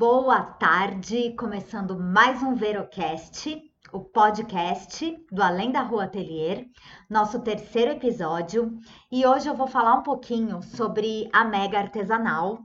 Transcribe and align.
Boa 0.00 0.40
tarde, 0.42 1.34
começando 1.38 2.00
mais 2.00 2.42
um 2.42 2.54
Verocast, 2.54 3.60
o 3.92 4.00
podcast 4.00 5.14
do 5.30 5.42
Além 5.42 5.70
da 5.70 5.82
Rua 5.82 6.04
Atelier, 6.04 6.64
nosso 7.06 7.38
terceiro 7.40 7.90
episódio, 7.90 8.78
e 9.12 9.26
hoje 9.26 9.46
eu 9.46 9.54
vou 9.54 9.66
falar 9.66 9.92
um 9.92 10.02
pouquinho 10.02 10.62
sobre 10.62 11.28
a 11.30 11.44
Mega 11.44 11.78
Artesanal, 11.78 12.60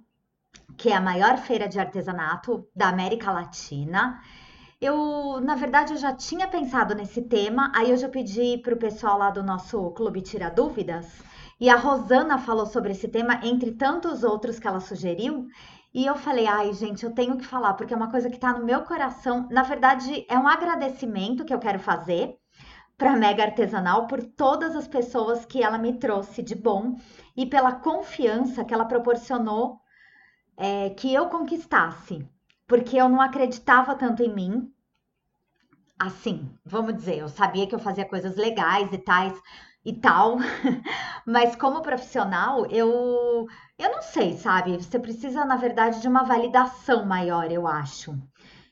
que 0.77 0.87
é 0.87 0.95
a 0.95 1.01
maior 1.01 1.37
feira 1.37 1.67
de 1.67 1.77
artesanato 1.77 2.69
da 2.73 2.87
América 2.87 3.33
Latina. 3.33 4.17
Eu, 4.79 5.41
na 5.41 5.55
verdade, 5.55 5.91
eu 5.91 5.97
já 5.97 6.13
tinha 6.13 6.47
pensado 6.47 6.95
nesse 6.95 7.21
tema, 7.21 7.69
aí 7.75 7.91
eu 7.91 7.97
já 7.97 8.07
pedi 8.07 8.59
para 8.59 8.75
o 8.75 8.79
pessoal 8.79 9.17
lá 9.17 9.29
do 9.29 9.43
nosso 9.43 9.91
Clube 9.91 10.21
Tira 10.21 10.49
Dúvidas, 10.49 11.21
e 11.59 11.69
a 11.69 11.75
Rosana 11.75 12.37
falou 12.37 12.65
sobre 12.65 12.93
esse 12.93 13.09
tema, 13.09 13.41
entre 13.43 13.73
tantos 13.73 14.23
outros 14.23 14.57
que 14.57 14.67
ela 14.67 14.79
sugeriu, 14.79 15.47
e 15.95 16.05
eu 16.05 16.17
falei, 16.17 16.45
ai, 16.45 16.73
gente, 16.73 17.05
eu 17.05 17.13
tenho 17.13 17.37
que 17.37 17.45
falar, 17.45 17.73
porque 17.75 17.93
é 17.93 17.97
uma 17.97 18.11
coisa 18.11 18.29
que 18.29 18.37
tá 18.37 18.51
no 18.51 18.65
meu 18.65 18.81
coração. 18.81 19.47
Na 19.49 19.63
verdade, 19.63 20.25
é 20.27 20.37
um 20.37 20.45
agradecimento 20.45 21.45
que 21.45 21.53
eu 21.53 21.57
quero 21.57 21.79
fazer 21.79 22.37
para 22.97 23.15
Mega 23.15 23.43
Artesanal 23.43 24.05
por 24.05 24.21
todas 24.21 24.75
as 24.75 24.89
pessoas 24.89 25.45
que 25.45 25.63
ela 25.63 25.77
me 25.77 25.97
trouxe 25.97 26.43
de 26.43 26.53
bom 26.53 26.99
e 27.33 27.45
pela 27.45 27.71
confiança 27.71 28.65
que 28.65 28.73
ela 28.73 28.83
proporcionou 28.83 29.79
é, 30.57 30.89
que 30.89 31.13
eu 31.13 31.29
conquistasse, 31.29 32.27
porque 32.67 32.97
eu 32.97 33.07
não 33.07 33.21
acreditava 33.21 33.95
tanto 33.95 34.21
em 34.21 34.35
mim. 34.35 34.69
Assim, 35.97 36.51
vamos 36.65 36.93
dizer, 36.93 37.19
eu 37.19 37.29
sabia 37.29 37.67
que 37.67 37.73
eu 37.73 37.79
fazia 37.79 38.03
coisas 38.03 38.35
legais 38.35 38.91
e 38.91 38.97
tais, 38.97 39.33
e 39.85 39.93
tal, 39.93 40.37
mas 41.25 41.55
como 41.55 41.81
profissional, 41.81 42.65
eu 42.67 43.47
eu 43.77 43.91
não 43.91 44.01
sei, 44.01 44.37
sabe? 44.37 44.75
Você 44.77 44.97
precisa, 44.99 45.45
na 45.45 45.57
verdade, 45.57 46.01
de 46.01 46.07
uma 46.07 46.23
validação 46.23 47.05
maior, 47.05 47.51
eu 47.51 47.67
acho. 47.67 48.17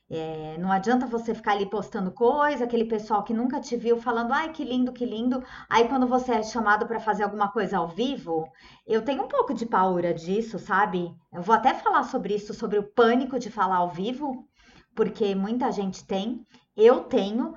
É, 0.10 0.58
não 0.60 0.72
adianta 0.72 1.08
você 1.08 1.34
ficar 1.34 1.54
ali 1.54 1.66
postando 1.66 2.12
coisa, 2.12 2.64
aquele 2.66 2.86
pessoal 2.86 3.24
que 3.24 3.34
nunca 3.34 3.60
te 3.60 3.76
viu 3.76 3.98
falando, 3.98 4.32
ai, 4.32 4.52
que 4.52 4.64
lindo, 4.64 4.94
que 4.94 5.06
lindo. 5.06 5.44
Aí 5.70 5.88
quando 5.88 6.08
você 6.08 6.34
é 6.34 6.44
chamado 6.44 6.86
para 6.88 7.00
fazer 7.00 7.24
alguma 7.24 7.52
coisa 7.52 7.78
ao 7.78 7.88
vivo, 7.88 8.48
eu 8.86 9.02
tenho 9.04 9.24
um 9.24 9.28
pouco 9.28 9.54
de 9.54 9.66
paura 9.66 10.14
disso, 10.14 10.60
sabe? 10.60 11.14
Eu 11.34 11.42
vou 11.42 11.56
até 11.56 11.74
falar 11.74 12.04
sobre 12.04 12.36
isso, 12.36 12.54
sobre 12.54 12.78
o 12.80 12.84
pânico 12.94 13.40
de 13.40 13.50
falar 13.50 13.78
ao 13.78 13.90
vivo, 13.90 14.48
porque 14.96 15.34
muita 15.36 15.72
gente 15.72 16.06
tem, 16.06 16.46
eu 16.78 17.02
tenho, 17.06 17.56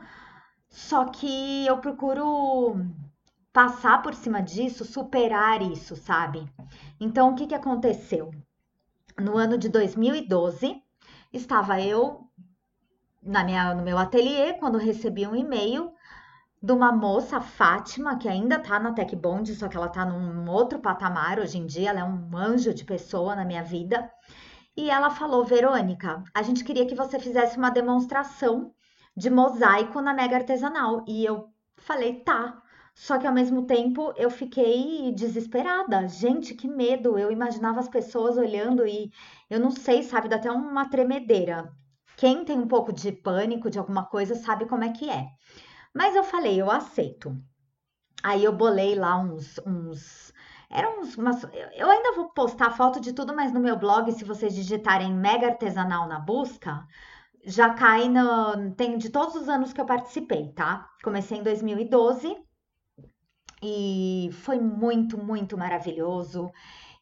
só 0.70 1.04
que 1.06 1.66
eu 1.66 1.78
procuro 1.78 2.76
passar 3.56 4.02
por 4.02 4.12
cima 4.12 4.42
disso, 4.42 4.84
superar 4.84 5.62
isso, 5.62 5.96
sabe? 5.96 6.46
Então, 7.00 7.30
o 7.30 7.34
que, 7.34 7.46
que 7.46 7.54
aconteceu? 7.54 8.30
No 9.18 9.38
ano 9.38 9.56
de 9.56 9.70
2012, 9.70 10.82
estava 11.32 11.80
eu 11.80 12.28
na 13.22 13.42
minha, 13.42 13.72
no 13.72 13.82
meu 13.82 13.96
ateliê 13.96 14.52
quando 14.52 14.76
recebi 14.76 15.26
um 15.26 15.34
e-mail 15.34 15.90
de 16.62 16.70
uma 16.70 16.92
moça, 16.92 17.40
Fátima, 17.40 18.18
que 18.18 18.28
ainda 18.28 18.58
tá 18.58 18.78
na 18.78 18.92
Tech 18.92 19.16
Bond, 19.16 19.54
só 19.54 19.68
que 19.68 19.76
ela 19.78 19.88
tá 19.88 20.04
num 20.04 20.50
outro 20.50 20.78
patamar 20.78 21.38
hoje 21.38 21.56
em 21.56 21.64
dia, 21.64 21.88
ela 21.88 22.00
é 22.00 22.04
um 22.04 22.36
anjo 22.36 22.74
de 22.74 22.84
pessoa 22.84 23.34
na 23.34 23.46
minha 23.46 23.62
vida. 23.62 24.12
E 24.76 24.90
ela 24.90 25.08
falou: 25.08 25.46
Verônica, 25.46 26.22
a 26.34 26.42
gente 26.42 26.62
queria 26.62 26.84
que 26.84 26.94
você 26.94 27.18
fizesse 27.18 27.56
uma 27.56 27.70
demonstração 27.70 28.74
de 29.16 29.30
mosaico 29.30 30.02
na 30.02 30.12
Mega 30.12 30.36
Artesanal. 30.36 31.02
E 31.08 31.24
eu 31.24 31.48
falei: 31.78 32.20
tá. 32.20 32.62
Só 32.96 33.18
que 33.18 33.26
ao 33.26 33.32
mesmo 33.32 33.66
tempo 33.66 34.14
eu 34.16 34.30
fiquei 34.30 35.12
desesperada. 35.12 36.08
Gente, 36.08 36.54
que 36.54 36.66
medo! 36.66 37.18
Eu 37.18 37.30
imaginava 37.30 37.78
as 37.78 37.88
pessoas 37.88 38.38
olhando 38.38 38.86
e 38.86 39.12
eu 39.50 39.60
não 39.60 39.70
sei, 39.70 40.02
sabe, 40.02 40.28
dá 40.28 40.36
até 40.36 40.50
uma 40.50 40.88
tremedeira. 40.88 41.70
Quem 42.16 42.42
tem 42.42 42.58
um 42.58 42.66
pouco 42.66 42.94
de 42.94 43.12
pânico 43.12 43.68
de 43.68 43.78
alguma 43.78 44.06
coisa 44.06 44.34
sabe 44.34 44.64
como 44.64 44.82
é 44.82 44.92
que 44.92 45.10
é. 45.10 45.26
Mas 45.94 46.16
eu 46.16 46.24
falei, 46.24 46.58
eu 46.58 46.70
aceito. 46.70 47.36
Aí 48.22 48.42
eu 48.42 48.52
bolei 48.52 48.94
lá 48.94 49.18
uns, 49.18 49.58
uns 49.66 50.32
eram 50.70 51.00
uns, 51.00 51.16
umas, 51.18 51.44
eu 51.74 51.90
ainda 51.90 52.14
vou 52.14 52.30
postar 52.30 52.70
foto 52.70 52.98
de 52.98 53.12
tudo, 53.12 53.36
mas 53.36 53.52
no 53.52 53.60
meu 53.60 53.78
blog, 53.78 54.10
se 54.12 54.24
vocês 54.24 54.54
digitarem 54.54 55.12
mega 55.12 55.48
artesanal 55.48 56.08
na 56.08 56.18
busca, 56.18 56.86
já 57.44 57.74
cai 57.74 58.08
no, 58.08 58.74
tem 58.74 58.96
de 58.96 59.10
todos 59.10 59.34
os 59.34 59.50
anos 59.50 59.72
que 59.74 59.80
eu 59.80 59.86
participei, 59.86 60.52
tá? 60.54 60.88
Comecei 61.04 61.38
em 61.38 61.42
2012 61.42 62.45
e 63.68 64.30
foi 64.32 64.60
muito, 64.60 65.18
muito 65.18 65.58
maravilhoso. 65.58 66.50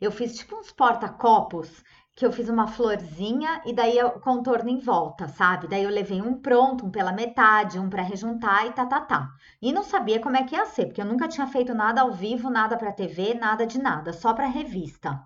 Eu 0.00 0.10
fiz 0.10 0.36
tipo 0.36 0.56
uns 0.56 0.72
porta-copos 0.72 1.84
que 2.16 2.24
eu 2.24 2.32
fiz 2.32 2.48
uma 2.48 2.66
florzinha 2.66 3.60
e 3.66 3.72
daí 3.74 3.98
eu 3.98 4.12
contorno 4.20 4.70
em 4.70 4.78
volta, 4.78 5.28
sabe? 5.28 5.66
Daí 5.68 5.82
eu 5.82 5.90
levei 5.90 6.22
um 6.22 6.40
pronto, 6.40 6.86
um 6.86 6.90
pela 6.90 7.12
metade, 7.12 7.78
um 7.78 7.90
para 7.90 8.02
rejuntar 8.02 8.66
e 8.66 8.72
tá, 8.72 8.86
tá, 8.86 9.00
tá. 9.00 9.28
E 9.60 9.72
não 9.72 9.82
sabia 9.82 10.20
como 10.20 10.36
é 10.36 10.44
que 10.44 10.54
ia 10.54 10.64
ser, 10.66 10.86
porque 10.86 11.00
eu 11.02 11.06
nunca 11.06 11.28
tinha 11.28 11.46
feito 11.46 11.74
nada 11.74 12.00
ao 12.00 12.12
vivo, 12.12 12.48
nada 12.48 12.76
para 12.76 12.92
TV, 12.92 13.34
nada 13.34 13.66
de 13.66 13.78
nada, 13.78 14.12
só 14.12 14.32
para 14.32 14.46
revista. 14.46 15.20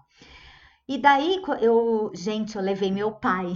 E 0.89 0.99
daí 0.99 1.41
eu, 1.61 2.11
gente, 2.15 2.57
eu 2.57 2.63
levei 2.63 2.91
meu 2.91 3.13
pai. 3.13 3.55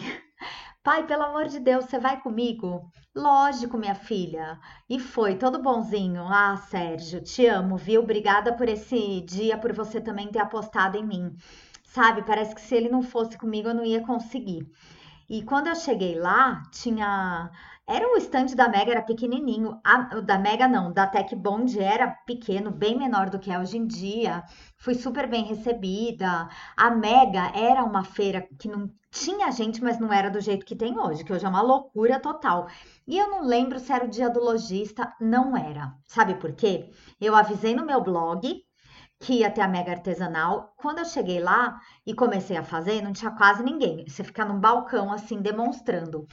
Pai, 0.83 1.07
pelo 1.07 1.23
amor 1.25 1.47
de 1.49 1.59
Deus, 1.61 1.85
você 1.87 1.99
vai 1.99 2.21
comigo? 2.21 2.89
Lógico, 3.15 3.77
minha 3.79 3.95
filha. 3.95 4.59
E 4.89 4.99
foi, 4.99 5.37
todo 5.37 5.63
bonzinho. 5.63 6.23
Ah, 6.29 6.57
Sérgio, 6.57 7.21
te 7.23 7.47
amo, 7.47 7.77
viu? 7.77 8.01
Obrigada 8.03 8.53
por 8.57 8.69
esse 8.69 9.21
dia, 9.23 9.57
por 9.59 9.73
você 9.73 10.01
também 10.01 10.29
ter 10.29 10.39
apostado 10.41 10.97
em 10.99 11.05
mim. 11.07 11.37
Sabe, 11.85 12.23
parece 12.23 12.55
que 12.55 12.61
se 12.61 12.75
ele 12.75 12.89
não 12.89 13.03
fosse 13.03 13.37
comigo 13.39 13.69
eu 13.69 13.75
não 13.75 13.85
ia 13.85 14.05
conseguir. 14.05 14.67
E 15.33 15.43
quando 15.43 15.69
eu 15.69 15.75
cheguei 15.75 16.15
lá, 16.15 16.63
tinha. 16.71 17.51
Era 17.87 18.07
o 18.07 18.19
estande 18.19 18.55
da 18.55 18.69
Mega, 18.69 18.91
era 18.91 19.01
pequenininho. 19.01 19.81
A, 19.83 20.21
da 20.21 20.39
Mega 20.39 20.69
não, 20.69 20.93
da 20.93 21.07
Tech 21.07 21.35
Bond 21.35 21.81
era 21.81 22.07
pequeno, 22.07 22.71
bem 22.71 22.99
menor 22.99 23.31
do 23.31 23.39
que 23.39 23.51
é 23.51 23.59
hoje 23.59 23.79
em 23.79 23.87
dia. 23.87 24.45
Fui 24.77 24.95
super 24.95 25.27
bem 25.27 25.43
recebida. 25.43 26.51
A 26.77 26.91
Mega 26.91 27.51
era 27.55 27.83
uma 27.83 28.05
feira 28.05 28.47
que 28.59 28.69
não 28.69 28.91
tinha 29.11 29.51
gente, 29.51 29.83
mas 29.83 29.99
não 29.99 30.13
era 30.13 30.31
do 30.31 30.39
jeito 30.39 30.67
que 30.67 30.77
tem 30.77 30.99
hoje, 30.99 31.25
que 31.25 31.33
hoje 31.33 31.47
é 31.47 31.49
uma 31.49 31.63
loucura 31.63 32.21
total. 32.21 32.69
E 33.07 33.17
eu 33.17 33.31
não 33.31 33.43
lembro 33.43 33.79
se 33.79 33.91
era 33.91 34.05
o 34.05 34.11
dia 34.11 34.29
do 34.29 34.39
lojista, 34.39 35.15
não 35.19 35.57
era. 35.57 35.95
Sabe 36.05 36.35
por 36.35 36.53
quê? 36.53 36.91
Eu 37.19 37.35
avisei 37.35 37.75
no 37.75 37.87
meu 37.87 38.03
blog 38.03 38.63
que 39.23 39.35
ia 39.35 39.51
ter 39.51 39.61
a 39.61 39.69
mega 39.69 39.93
artesanal. 39.93 40.75
Quando 40.77 40.99
eu 40.99 41.05
cheguei 41.05 41.41
lá 41.41 41.81
e 42.05 42.13
comecei 42.13 42.57
a 42.57 42.65
fazer, 42.65 43.01
não 43.01 43.13
tinha 43.13 43.31
quase 43.31 43.63
ninguém. 43.63 44.05
Você 44.07 44.25
fica 44.25 44.45
num 44.45 44.59
balcão 44.59 45.13
assim 45.13 45.41
demonstrando. 45.41 46.27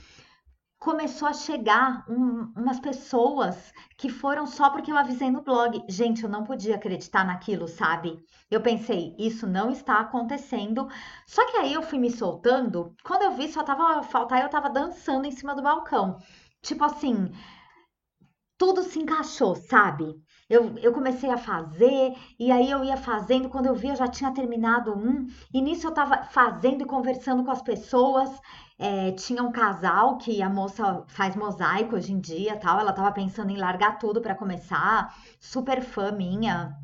Começou 0.80 1.28
a 1.28 1.34
chegar 1.34 2.04
um, 2.10 2.52
umas 2.56 2.80
pessoas 2.80 3.72
que 3.98 4.10
foram 4.10 4.48
só 4.48 4.72
porque 4.72 4.92
eu 4.92 4.98
avisei 4.98 5.30
no 5.30 5.42
blog. 5.44 5.84
Gente, 5.88 6.24
eu 6.24 6.30
não 6.30 6.44
podia 6.44 6.76
acreditar 6.76 7.24
naquilo, 7.26 7.68
sabe? 7.68 8.18
Eu 8.50 8.62
pensei, 8.62 9.16
isso 9.20 9.46
não 9.46 9.70
está 9.70 10.00
acontecendo. 10.00 10.88
Só 11.28 11.46
que 11.52 11.58
aí 11.58 11.74
eu 11.74 11.84
fui 11.84 12.00
me 12.00 12.10
soltando. 12.10 12.96
Quando 13.04 13.22
eu 13.24 13.34
vi, 13.34 13.50
só 13.50 13.62
tava 13.62 14.02
faltar, 14.04 14.42
eu 14.42 14.50
tava 14.50 14.70
dançando 14.70 15.28
em 15.28 15.32
cima 15.32 15.54
do 15.54 15.62
balcão. 15.62 16.18
Tipo 16.62 16.86
assim, 16.86 17.32
tudo 18.58 18.84
se 18.84 19.00
encaixou, 19.00 19.56
sabe? 19.56 20.16
Eu, 20.50 20.76
eu 20.80 20.92
comecei 20.92 21.30
a 21.30 21.38
fazer, 21.38 22.16
e 22.40 22.52
aí 22.52 22.72
eu 22.72 22.84
ia 22.84 22.98
fazendo, 22.98 23.50
quando 23.50 23.68
eu 23.68 23.76
vi, 23.76 23.90
eu 23.90 23.96
já 23.96 24.08
tinha 24.08 24.34
terminado 24.34 24.92
um, 24.98 25.28
e 25.54 25.62
nisso 25.62 25.88
eu 25.88 25.94
tava 25.94 26.24
fazendo 26.24 26.82
e 26.82 26.86
conversando 26.88 27.44
com 27.44 27.52
as 27.52 27.62
pessoas. 27.62 28.30
É, 28.78 29.12
tinha 29.12 29.44
um 29.44 29.52
casal 29.52 30.18
que 30.18 30.42
a 30.42 30.50
moça 30.50 31.04
faz 31.08 31.36
mosaico 31.36 31.96
hoje 31.96 32.14
em 32.14 32.20
dia, 32.20 32.56
tal. 32.58 32.80
Ela 32.80 32.94
tava 32.94 33.12
pensando 33.12 33.52
em 33.52 33.58
largar 33.58 34.00
tudo 34.00 34.22
para 34.22 34.34
começar, 34.36 35.16
super 35.40 35.82
fã 35.82 36.12
minha. 36.12 36.76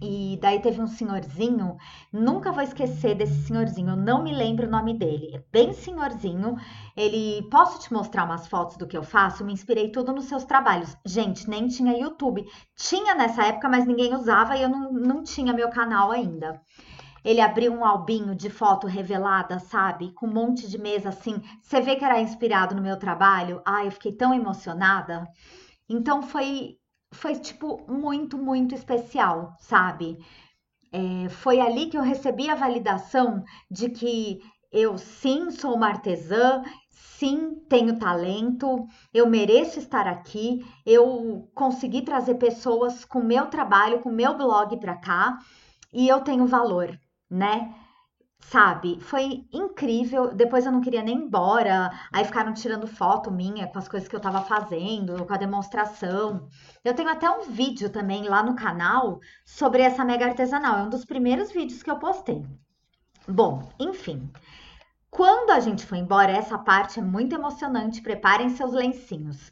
E 0.00 0.38
daí 0.42 0.60
teve 0.60 0.80
um 0.80 0.86
senhorzinho, 0.86 1.78
nunca 2.12 2.52
vou 2.52 2.62
esquecer 2.62 3.14
desse 3.14 3.46
senhorzinho, 3.46 3.90
eu 3.90 3.96
não 3.96 4.22
me 4.22 4.30
lembro 4.30 4.66
o 4.66 4.70
nome 4.70 4.92
dele. 4.92 5.30
É 5.34 5.42
bem 5.50 5.72
senhorzinho. 5.72 6.54
Ele, 6.94 7.48
posso 7.50 7.80
te 7.80 7.90
mostrar 7.92 8.24
umas 8.24 8.46
fotos 8.46 8.76
do 8.76 8.86
que 8.86 8.96
eu 8.96 9.02
faço? 9.02 9.44
Me 9.44 9.54
inspirei 9.54 9.90
tudo 9.90 10.12
nos 10.12 10.26
seus 10.26 10.44
trabalhos. 10.44 10.94
Gente, 11.04 11.48
nem 11.48 11.66
tinha 11.66 11.96
YouTube. 11.96 12.44
Tinha 12.76 13.14
nessa 13.14 13.44
época, 13.44 13.70
mas 13.70 13.86
ninguém 13.86 14.14
usava 14.14 14.54
e 14.56 14.62
eu 14.62 14.68
não, 14.68 14.92
não 14.92 15.22
tinha 15.22 15.54
meu 15.54 15.70
canal 15.70 16.10
ainda. 16.10 16.60
Ele 17.24 17.40
abriu 17.40 17.72
um 17.72 17.84
albinho 17.84 18.34
de 18.34 18.50
foto 18.50 18.86
revelada, 18.86 19.58
sabe? 19.58 20.12
Com 20.12 20.26
um 20.26 20.32
monte 20.32 20.68
de 20.68 20.78
mesa 20.78 21.08
assim. 21.08 21.42
Você 21.62 21.80
vê 21.80 21.96
que 21.96 22.04
era 22.04 22.20
inspirado 22.20 22.74
no 22.74 22.82
meu 22.82 22.98
trabalho? 22.98 23.62
Ai, 23.64 23.86
eu 23.86 23.92
fiquei 23.92 24.12
tão 24.12 24.34
emocionada. 24.34 25.26
Então 25.88 26.22
foi 26.22 26.76
foi 27.12 27.34
tipo 27.36 27.84
muito, 27.90 28.36
muito 28.38 28.74
especial, 28.74 29.54
sabe? 29.58 30.18
É, 30.92 31.28
foi 31.28 31.60
ali 31.60 31.86
que 31.86 31.96
eu 31.96 32.02
recebi 32.02 32.48
a 32.48 32.54
validação 32.54 33.44
de 33.70 33.90
que 33.90 34.40
eu 34.72 34.98
sim 34.98 35.50
sou 35.50 35.74
uma 35.74 35.88
artesã, 35.88 36.62
sim 36.90 37.54
tenho 37.68 37.98
talento, 37.98 38.86
eu 39.12 39.28
mereço 39.28 39.78
estar 39.78 40.06
aqui, 40.06 40.64
eu 40.84 41.48
consegui 41.54 42.02
trazer 42.02 42.34
pessoas 42.34 43.04
com 43.04 43.20
meu 43.20 43.46
trabalho, 43.46 44.00
com 44.00 44.10
meu 44.10 44.36
blog 44.36 44.78
para 44.78 44.96
cá 44.96 45.38
e 45.92 46.08
eu 46.08 46.20
tenho 46.20 46.46
valor, 46.46 46.98
né? 47.30 47.74
Sabe? 48.50 49.00
Foi 49.00 49.44
incrível. 49.52 50.32
Depois 50.34 50.64
eu 50.66 50.72
não 50.72 50.80
queria 50.80 51.02
nem 51.02 51.16
ir 51.18 51.22
embora. 51.22 51.90
Aí 52.12 52.24
ficaram 52.24 52.54
tirando 52.54 52.86
foto 52.86 53.30
minha 53.30 53.66
com 53.66 53.78
as 53.78 53.88
coisas 53.88 54.08
que 54.08 54.14
eu 54.14 54.20
tava 54.20 54.40
fazendo, 54.42 55.24
com 55.24 55.34
a 55.34 55.36
demonstração. 55.36 56.48
Eu 56.84 56.94
tenho 56.94 57.08
até 57.08 57.28
um 57.28 57.42
vídeo 57.42 57.90
também 57.90 58.24
lá 58.28 58.42
no 58.42 58.54
canal 58.54 59.20
sobre 59.44 59.82
essa 59.82 60.04
mega 60.04 60.26
artesanal. 60.26 60.78
É 60.78 60.82
um 60.82 60.90
dos 60.90 61.04
primeiros 61.04 61.50
vídeos 61.50 61.82
que 61.82 61.90
eu 61.90 61.98
postei. 61.98 62.44
Bom, 63.28 63.68
enfim. 63.80 64.30
Quando 65.10 65.50
a 65.50 65.60
gente 65.60 65.84
foi 65.84 65.98
embora, 65.98 66.30
essa 66.32 66.58
parte 66.58 67.00
é 67.00 67.02
muito 67.02 67.34
emocionante. 67.34 68.02
Preparem 68.02 68.50
seus 68.50 68.72
lencinhos. 68.72 69.50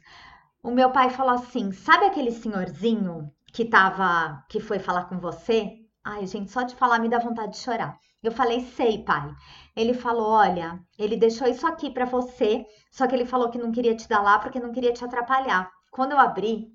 O 0.63 0.71
meu 0.71 0.91
pai 0.91 1.09
falou 1.09 1.33
assim: 1.35 1.71
"Sabe 1.71 2.05
aquele 2.05 2.31
senhorzinho 2.31 3.31
que 3.51 3.65
tava 3.65 4.43
que 4.49 4.59
foi 4.59 4.79
falar 4.79 5.05
com 5.05 5.19
você?" 5.19 5.84
Ai, 6.05 6.25
gente, 6.27 6.51
só 6.51 6.61
de 6.61 6.75
falar 6.75 6.99
me 6.99 7.09
dá 7.09 7.19
vontade 7.19 7.53
de 7.53 7.57
chorar. 7.57 7.99
Eu 8.23 8.31
falei, 8.31 8.61
sei, 8.61 9.03
pai. 9.03 9.33
Ele 9.75 9.93
falou: 9.93 10.29
olha, 10.29 10.79
ele 10.97 11.17
deixou 11.17 11.47
isso 11.47 11.65
aqui 11.67 11.89
para 11.91 12.05
você, 12.05 12.65
só 12.91 13.07
que 13.07 13.15
ele 13.15 13.25
falou 13.25 13.49
que 13.49 13.57
não 13.57 13.71
queria 13.71 13.95
te 13.95 14.07
dar 14.07 14.21
lá 14.21 14.39
porque 14.39 14.59
não 14.59 14.71
queria 14.71 14.93
te 14.93 15.03
atrapalhar. 15.03 15.71
Quando 15.91 16.11
eu 16.13 16.19
abri, 16.19 16.71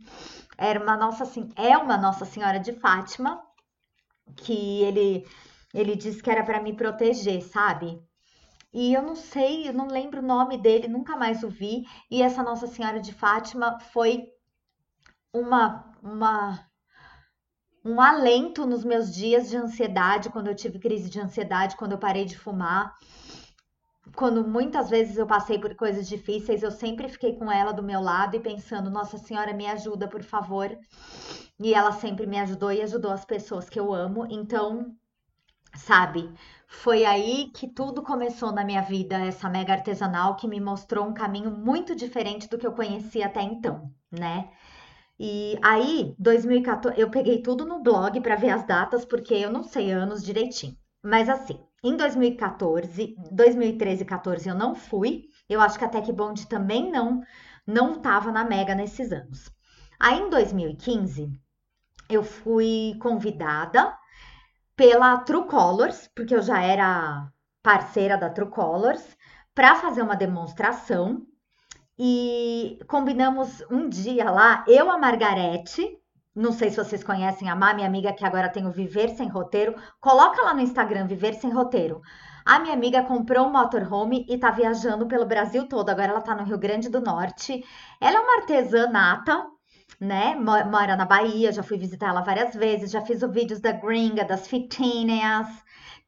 era 0.59 0.83
uma 0.83 0.97
nossa 0.97 1.25
é 1.57 1.77
uma 1.79 1.97
Nossa 1.97 2.25
Senhora 2.25 2.59
de 2.59 2.73
Fátima 2.73 3.43
que 4.37 4.83
ele 4.83 5.27
ele 5.73 5.95
disse 5.97 6.23
que 6.23 6.31
era 6.31 6.45
para 6.45 6.63
me 6.63 6.75
proteger, 6.75 7.43
sabe? 7.43 8.03
E 8.73 8.93
eu 8.95 9.03
não 9.03 9.15
sei, 9.17 9.69
eu 9.69 9.73
não 9.73 9.87
lembro 9.89 10.21
o 10.21 10.27
nome 10.27 10.59
dele, 10.59 10.89
nunca 10.89 11.17
mais 11.17 11.43
o 11.45 11.49
vi. 11.49 11.85
E 12.11 12.23
essa 12.23 12.43
Nossa 12.43 12.67
Senhora 12.67 13.01
de 13.01 13.13
Fátima 13.13 13.79
foi 13.81 14.27
uma 15.33 15.85
uma 16.03 16.70
um 17.85 18.01
alento 18.01 18.67
nos 18.67 18.85
meus 18.85 19.15
dias 19.15 19.49
de 19.49 19.57
ansiedade, 19.57 20.29
quando 20.31 20.49
eu 20.49 20.55
tive 20.55 20.79
crise 20.79 21.09
de 21.09 21.21
ansiedade, 21.21 21.77
quando 21.77 21.93
eu 21.93 21.99
parei 21.99 22.25
de 22.25 22.37
fumar. 22.37 22.97
Quando 24.15 24.47
muitas 24.47 24.91
vezes 24.91 25.17
eu 25.17 25.27
passei 25.27 25.59
por 25.59 25.75
coisas 25.75 26.09
difíceis, 26.09 26.63
eu 26.63 26.71
sempre 26.71 27.09
fiquei 27.09 27.37
com 27.37 27.51
ela 27.51 27.73
do 27.73 27.83
meu 27.83 28.01
lado 28.01 28.37
e 28.37 28.41
pensando: 28.41 28.91
Nossa 28.91 29.19
Senhora, 29.19 29.53
me 29.53 29.67
ajuda, 29.67 30.09
por 30.09 30.23
favor. 30.23 30.77
E 31.59 31.75
ela 31.75 31.93
sempre 31.93 32.27
me 32.27 32.39
ajudou 32.39 32.73
e 32.73 32.83
ajudou 32.83 33.13
as 33.13 33.25
pessoas 33.25 33.69
que 33.69 33.79
eu 33.79 33.95
amo. 33.95 34.27
Então, 34.31 34.95
sabe, 35.75 36.31
foi 36.67 37.05
aí 37.05 37.51
que 37.55 37.69
tudo 37.69 38.03
começou 38.03 38.53
na 38.53 38.65
minha 38.65 38.83
vida, 38.83 39.19
essa 39.19 39.49
mega 39.49 39.73
artesanal 39.73 40.37
que 40.37 40.49
me 40.49 40.61
mostrou 40.61 41.07
um 41.07 41.15
caminho 41.15 41.51
muito 41.51 41.95
diferente 41.95 42.49
do 42.49 42.59
que 42.59 42.67
eu 42.67 42.73
conhecia 42.73 43.27
até 43.27 43.43
então, 43.43 43.91
né? 44.11 44.51
E 45.23 45.59
aí, 45.63 46.15
2014, 46.19 46.99
eu 46.99 47.11
peguei 47.11 47.43
tudo 47.43 47.67
no 47.67 47.83
blog 47.83 48.19
para 48.23 48.37
ver 48.37 48.49
as 48.49 48.67
datas, 48.67 49.05
porque 49.05 49.35
eu 49.35 49.53
não 49.53 49.63
sei 49.63 49.91
anos 49.91 50.25
direitinho. 50.25 50.75
Mas 51.03 51.29
assim, 51.29 51.61
em 51.85 51.95
2014, 51.95 53.17
2013 53.31 54.03
e 54.03 54.07
14 54.07 54.49
eu 54.49 54.55
não 54.55 54.75
fui. 54.75 55.25
Eu 55.47 55.61
acho 55.61 55.79
que 55.79 55.85
a 55.85 55.89
Tech 55.91 56.11
Bond 56.11 56.47
também 56.49 56.91
não 56.91 57.21
não 57.67 57.97
estava 57.97 58.33
na 58.33 58.45
Mega 58.45 58.75
nesses 58.75 59.13
anos. 59.13 59.51
Aí 59.99 60.19
em 60.19 60.31
2015, 60.31 61.31
eu 62.09 62.25
fui 62.25 62.97
convidada 62.99 63.95
pela 64.75 65.19
True 65.19 65.47
Colors, 65.47 66.09
porque 66.17 66.35
eu 66.35 66.41
já 66.41 66.63
era 66.63 67.31
parceira 67.63 68.17
da 68.17 68.31
True 68.31 68.49
Colors, 68.49 69.19
para 69.55 69.75
fazer 69.75 70.01
uma 70.01 70.17
demonstração 70.17 71.27
e 72.03 72.79
combinamos 72.89 73.63
um 73.71 73.87
dia 73.87 74.31
lá, 74.31 74.65
eu, 74.67 74.91
a 74.91 74.97
Margarete, 74.97 75.99
não 76.35 76.51
sei 76.51 76.71
se 76.71 76.77
vocês 76.77 77.05
conhecem 77.05 77.51
a 77.51 77.55
Má, 77.55 77.75
minha 77.75 77.87
amiga 77.87 78.11
que 78.11 78.25
agora 78.25 78.49
tem 78.49 78.67
o 78.67 78.73
Viver 78.73 79.11
Sem 79.11 79.29
Roteiro. 79.29 79.75
Coloca 80.01 80.41
lá 80.41 80.55
no 80.55 80.63
Instagram, 80.63 81.07
Viver 81.07 81.35
Sem 81.35 81.51
Roteiro. 81.51 82.01
A 82.47 82.59
minha 82.59 82.73
amiga 82.73 83.03
comprou 83.03 83.49
um 83.49 83.53
motorhome 83.53 84.25
e 84.31 84.39
tá 84.39 84.51
viajando 84.51 85.07
pelo 85.07 85.27
Brasil 85.27 85.69
todo. 85.69 85.91
Agora 85.91 86.13
ela 86.13 86.23
tá 86.23 86.35
no 86.35 86.45
Rio 86.45 86.57
Grande 86.57 86.89
do 86.89 87.03
Norte. 87.03 87.63
Ela 88.01 88.17
é 88.17 88.21
uma 88.21 88.37
artesã 88.37 88.89
nata, 88.89 89.45
né? 90.01 90.35
Mora 90.37 90.97
na 90.97 91.05
Bahia, 91.05 91.53
já 91.53 91.63
fui 91.63 91.77
visitar 91.77 92.09
ela 92.09 92.23
várias 92.23 92.55
vezes, 92.55 92.91
já 92.91 93.03
fiz 93.03 93.23
os 93.23 93.31
vídeos 93.31 93.61
da 93.61 93.73
gringa, 93.73 94.25
das 94.25 94.49
fitinhas. 94.49 95.49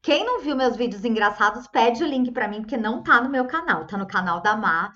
Quem 0.00 0.24
não 0.24 0.40
viu 0.40 0.56
meus 0.56 0.74
vídeos 0.74 1.04
engraçados, 1.04 1.68
pede 1.68 2.02
o 2.02 2.06
link 2.06 2.32
para 2.32 2.48
mim, 2.48 2.62
porque 2.62 2.78
não 2.78 3.02
tá 3.02 3.20
no 3.20 3.28
meu 3.28 3.44
canal, 3.44 3.86
tá 3.86 3.98
no 3.98 4.06
canal 4.06 4.40
da 4.40 4.56
Má. 4.56 4.94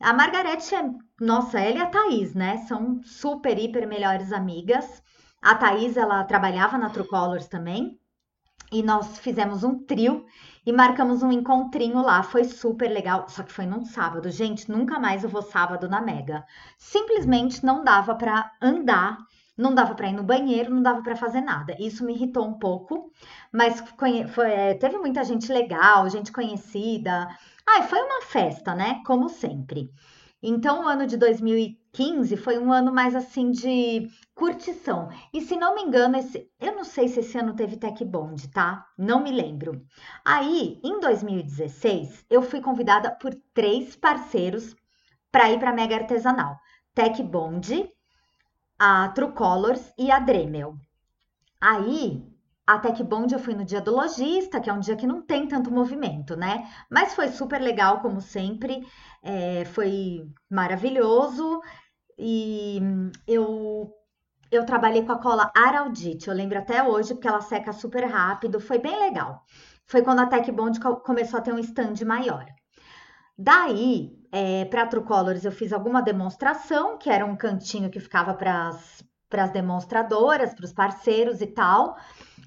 A 0.00 0.14
Margarete 0.14 0.74
é, 0.74 0.82
nossa, 1.20 1.60
ela 1.60 1.78
e 1.78 1.82
a 1.82 1.86
Thaís, 1.86 2.34
né? 2.34 2.56
São 2.66 3.02
super, 3.02 3.58
hiper 3.58 3.86
melhores 3.86 4.32
amigas. 4.32 5.02
A 5.42 5.54
Thaís, 5.54 5.94
ela 5.94 6.24
trabalhava 6.24 6.78
na 6.78 6.88
True 6.88 7.06
Colors 7.06 7.48
também. 7.48 8.00
E 8.72 8.82
nós 8.82 9.18
fizemos 9.18 9.62
um 9.62 9.84
trio 9.84 10.24
e 10.64 10.72
marcamos 10.72 11.22
um 11.22 11.30
encontrinho 11.30 12.00
lá. 12.00 12.22
Foi 12.22 12.44
super 12.44 12.88
legal, 12.88 13.28
só 13.28 13.42
que 13.42 13.52
foi 13.52 13.66
num 13.66 13.84
sábado. 13.84 14.30
Gente, 14.30 14.70
nunca 14.70 14.98
mais 14.98 15.22
eu 15.22 15.28
vou 15.28 15.42
sábado 15.42 15.86
na 15.86 16.00
Mega. 16.00 16.46
Simplesmente 16.78 17.62
não 17.62 17.84
dava 17.84 18.14
para 18.14 18.50
andar, 18.62 19.18
não 19.56 19.74
dava 19.74 19.94
para 19.94 20.08
ir 20.08 20.12
no 20.12 20.22
banheiro, 20.22 20.72
não 20.74 20.82
dava 20.82 21.02
para 21.02 21.16
fazer 21.16 21.42
nada. 21.42 21.76
Isso 21.78 22.04
me 22.06 22.14
irritou 22.14 22.46
um 22.46 22.58
pouco, 22.58 23.12
mas 23.52 23.82
foi, 23.98 24.50
é, 24.50 24.74
teve 24.74 24.96
muita 24.96 25.24
gente 25.24 25.52
legal, 25.52 26.08
gente 26.08 26.32
conhecida. 26.32 27.28
Ai, 27.72 27.86
foi 27.86 28.00
uma 28.02 28.22
festa, 28.22 28.74
né? 28.74 29.00
Como 29.06 29.28
sempre. 29.28 29.90
Então, 30.42 30.84
o 30.84 30.88
ano 30.88 31.06
de 31.06 31.16
2015 31.16 32.36
foi 32.36 32.58
um 32.58 32.72
ano 32.72 32.92
mais 32.92 33.14
assim 33.14 33.50
de 33.50 34.08
curtição. 34.34 35.08
E 35.32 35.40
se 35.40 35.56
não 35.56 35.74
me 35.74 35.82
engano, 35.82 36.16
esse, 36.16 36.50
eu 36.58 36.74
não 36.74 36.82
sei 36.84 37.06
se 37.06 37.20
esse 37.20 37.38
ano 37.38 37.54
teve 37.54 37.76
Tech 37.76 38.04
Bond, 38.04 38.48
tá? 38.48 38.86
Não 38.98 39.22
me 39.22 39.30
lembro. 39.30 39.84
Aí, 40.24 40.80
em 40.82 40.98
2016, 40.98 42.24
eu 42.28 42.42
fui 42.42 42.60
convidada 42.60 43.10
por 43.12 43.34
três 43.54 43.94
parceiros 43.94 44.74
para 45.30 45.50
ir 45.52 45.58
para 45.60 45.72
Mega 45.72 45.94
Artesanal: 45.96 46.56
Tech 46.92 47.22
Bond, 47.22 47.88
a 48.78 49.08
True 49.10 49.32
Colors 49.32 49.92
e 49.96 50.10
a 50.10 50.18
Dremel. 50.18 50.74
Aí, 51.60 52.29
até 52.74 52.92
que 52.92 53.02
bom 53.02 53.26
dia 53.26 53.38
fui 53.38 53.54
no 53.54 53.64
dia 53.64 53.80
do 53.80 53.94
lojista, 53.94 54.60
que 54.60 54.68
é 54.70 54.72
um 54.72 54.80
dia 54.80 54.96
que 54.96 55.06
não 55.06 55.22
tem 55.22 55.46
tanto 55.46 55.70
movimento, 55.72 56.36
né? 56.36 56.68
Mas 56.90 57.14
foi 57.14 57.28
super 57.28 57.60
legal, 57.60 58.00
como 58.00 58.20
sempre. 58.20 58.86
É, 59.22 59.64
foi 59.66 60.26
maravilhoso. 60.50 61.60
E 62.18 62.80
eu, 63.26 63.90
eu 64.50 64.64
trabalhei 64.66 65.04
com 65.04 65.12
a 65.12 65.18
cola 65.18 65.50
Araldite. 65.56 66.28
Eu 66.28 66.34
lembro 66.34 66.58
até 66.58 66.82
hoje, 66.82 67.14
porque 67.14 67.28
ela 67.28 67.40
seca 67.40 67.72
super 67.72 68.04
rápido. 68.04 68.60
Foi 68.60 68.78
bem 68.78 68.98
legal. 68.98 69.42
Foi 69.86 70.02
quando 70.02 70.20
a 70.20 70.26
Tech 70.26 70.50
Bond 70.52 70.78
começou 71.02 71.38
a 71.38 71.42
ter 71.42 71.52
um 71.52 71.58
stand 71.58 72.04
maior. 72.06 72.46
Daí, 73.36 74.12
é, 74.30 74.66
para 74.66 74.86
True 74.86 75.02
Colors, 75.02 75.44
eu 75.44 75.50
fiz 75.50 75.72
alguma 75.72 76.02
demonstração, 76.02 76.98
que 76.98 77.08
era 77.10 77.24
um 77.24 77.34
cantinho 77.34 77.90
que 77.90 77.98
ficava 77.98 78.34
para 78.34 78.68
as 78.68 79.50
demonstradoras, 79.50 80.54
para 80.54 80.64
os 80.66 80.72
parceiros 80.72 81.40
e 81.40 81.46
tal. 81.46 81.96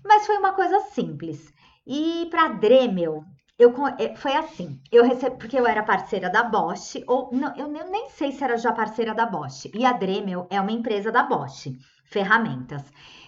Mas 0.03 0.25
foi 0.25 0.37
uma 0.37 0.53
coisa 0.53 0.79
simples. 0.91 1.53
E 1.85 2.27
para 2.29 2.49
Dremel, 2.49 3.23
eu, 3.57 3.73
é, 3.99 4.15
foi 4.15 4.35
assim, 4.35 4.81
eu 4.91 5.03
recebi, 5.03 5.37
porque 5.37 5.59
eu 5.59 5.67
era 5.67 5.83
parceira 5.83 6.29
da 6.29 6.43
Bosch, 6.43 7.03
ou 7.07 7.29
não, 7.31 7.55
eu 7.55 7.67
nem 7.67 8.09
sei 8.09 8.31
se 8.31 8.43
era 8.43 8.57
já 8.57 8.71
parceira 8.71 9.13
da 9.13 9.25
Bosch. 9.25 9.65
E 9.73 9.85
a 9.85 9.93
Dremel 9.93 10.47
é 10.49 10.59
uma 10.59 10.71
empresa 10.71 11.11
da 11.11 11.23
Bosch, 11.23 11.67
ferramentas. 12.05 12.83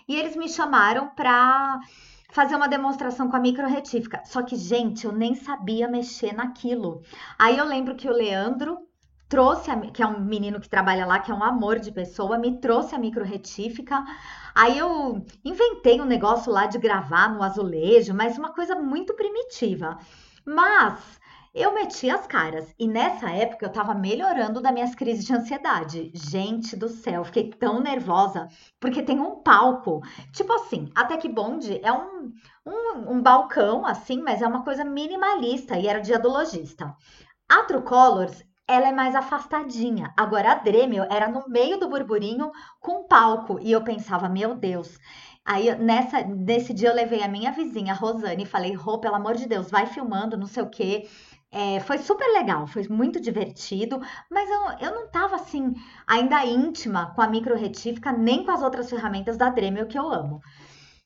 E 0.07 0.15
eles 0.15 0.35
me 0.35 0.49
chamaram 0.49 1.09
para 1.09 1.79
fazer 2.29 2.55
uma 2.55 2.67
demonstração 2.67 3.29
com 3.29 3.35
a 3.35 3.39
micro 3.39 3.67
retífica. 3.67 4.21
Só 4.25 4.43
que, 4.43 4.55
gente, 4.55 5.05
eu 5.05 5.11
nem 5.11 5.35
sabia 5.35 5.87
mexer 5.87 6.33
naquilo. 6.33 7.01
Aí 7.39 7.57
eu 7.57 7.65
lembro 7.65 7.95
que 7.95 8.09
o 8.09 8.13
Leandro 8.13 8.84
trouxe, 9.27 9.71
a, 9.71 9.79
que 9.79 10.01
é 10.01 10.07
um 10.07 10.21
menino 10.21 10.59
que 10.59 10.69
trabalha 10.69 11.05
lá, 11.05 11.19
que 11.19 11.31
é 11.31 11.33
um 11.33 11.43
amor 11.43 11.79
de 11.79 11.91
pessoa, 11.91 12.37
me 12.37 12.59
trouxe 12.59 12.95
a 12.95 12.99
micro 12.99 13.23
retífica. 13.23 14.03
Aí 14.53 14.77
eu 14.77 15.25
inventei 15.43 15.99
um 15.99 16.05
negócio 16.05 16.51
lá 16.51 16.65
de 16.65 16.77
gravar 16.77 17.33
no 17.33 17.43
azulejo, 17.43 18.13
mas 18.13 18.37
uma 18.37 18.53
coisa 18.53 18.75
muito 18.75 19.13
primitiva. 19.13 19.97
Mas 20.45 21.19
eu 21.55 21.73
meti 21.73 22.09
as 22.09 22.27
caras 22.27 22.75
e 22.77 22.85
nessa 22.85 23.29
época 23.29 23.65
eu 23.65 23.71
tava 23.71 23.93
melhorando 23.93 24.59
das 24.59 24.73
minhas 24.73 24.93
crises 24.93 25.23
de 25.23 25.33
ansiedade. 25.33 26.11
Gente 26.13 26.75
do 26.75 26.89
céu, 26.89 27.23
fiquei 27.23 27.49
tão 27.49 27.79
nervosa 27.79 28.49
porque 28.77 29.01
tem 29.01 29.21
um 29.21 29.41
palco. 29.41 30.01
Tipo 30.33 30.51
assim, 30.51 30.89
a 30.93 31.05
Tech 31.05 31.25
Bond 31.29 31.79
é 31.81 31.93
um, 31.93 32.33
um, 32.65 33.13
um 33.13 33.21
balcão 33.21 33.85
assim, 33.85 34.21
mas 34.21 34.41
é 34.41 34.47
uma 34.47 34.65
coisa 34.65 34.83
minimalista 34.83 35.77
e 35.77 35.87
era 35.87 36.01
dia 36.01 36.19
do 36.19 36.29
lojista. 36.29 36.93
A 37.47 37.63
True 37.63 37.83
Colors 37.83 38.43
ela 38.67 38.87
é 38.87 38.91
mais 38.91 39.15
afastadinha. 39.15 40.13
Agora 40.17 40.51
a 40.51 40.55
Dremel 40.55 41.05
era 41.09 41.27
no 41.27 41.47
meio 41.47 41.79
do 41.79 41.89
burburinho 41.89 42.51
com 42.79 43.07
palco 43.07 43.59
e 43.61 43.71
eu 43.71 43.83
pensava, 43.83 44.27
meu 44.27 44.55
Deus. 44.55 44.99
Aí 45.45 45.75
nessa 45.75 46.23
nesse 46.23 46.73
dia 46.73 46.89
eu 46.89 46.95
levei 46.95 47.21
a 47.21 47.27
minha 47.27 47.51
vizinha, 47.51 47.93
a 47.93 47.95
Rosane, 47.95 48.43
e 48.43 48.47
falei, 48.47 48.73
Rô, 48.73 48.97
pelo 48.99 49.15
amor 49.15 49.35
de 49.35 49.47
Deus, 49.47 49.69
vai 49.69 49.85
filmando, 49.85 50.37
não 50.37 50.47
sei 50.47 50.63
o 50.63 50.69
quê. 50.69 51.07
É, 51.51 51.79
foi 51.79 51.97
super 51.99 52.27
legal, 52.33 52.67
foi 52.67 52.85
muito 52.89 53.19
divertido, 53.21 54.01
mas 54.29 54.49
eu, 54.49 54.89
eu 54.89 54.95
não 54.95 55.07
tava 55.07 55.35
assim, 55.35 55.73
ainda 56.05 56.43
íntima 56.45 57.13
com 57.15 57.21
a 57.21 57.27
micro 57.27 57.55
retífica, 57.55 58.11
nem 58.11 58.43
com 58.43 58.51
as 58.51 58.61
outras 58.61 58.89
ferramentas 58.89 59.37
da 59.37 59.49
Dremel 59.49 59.87
que 59.87 59.97
eu 59.97 60.11
amo. 60.11 60.41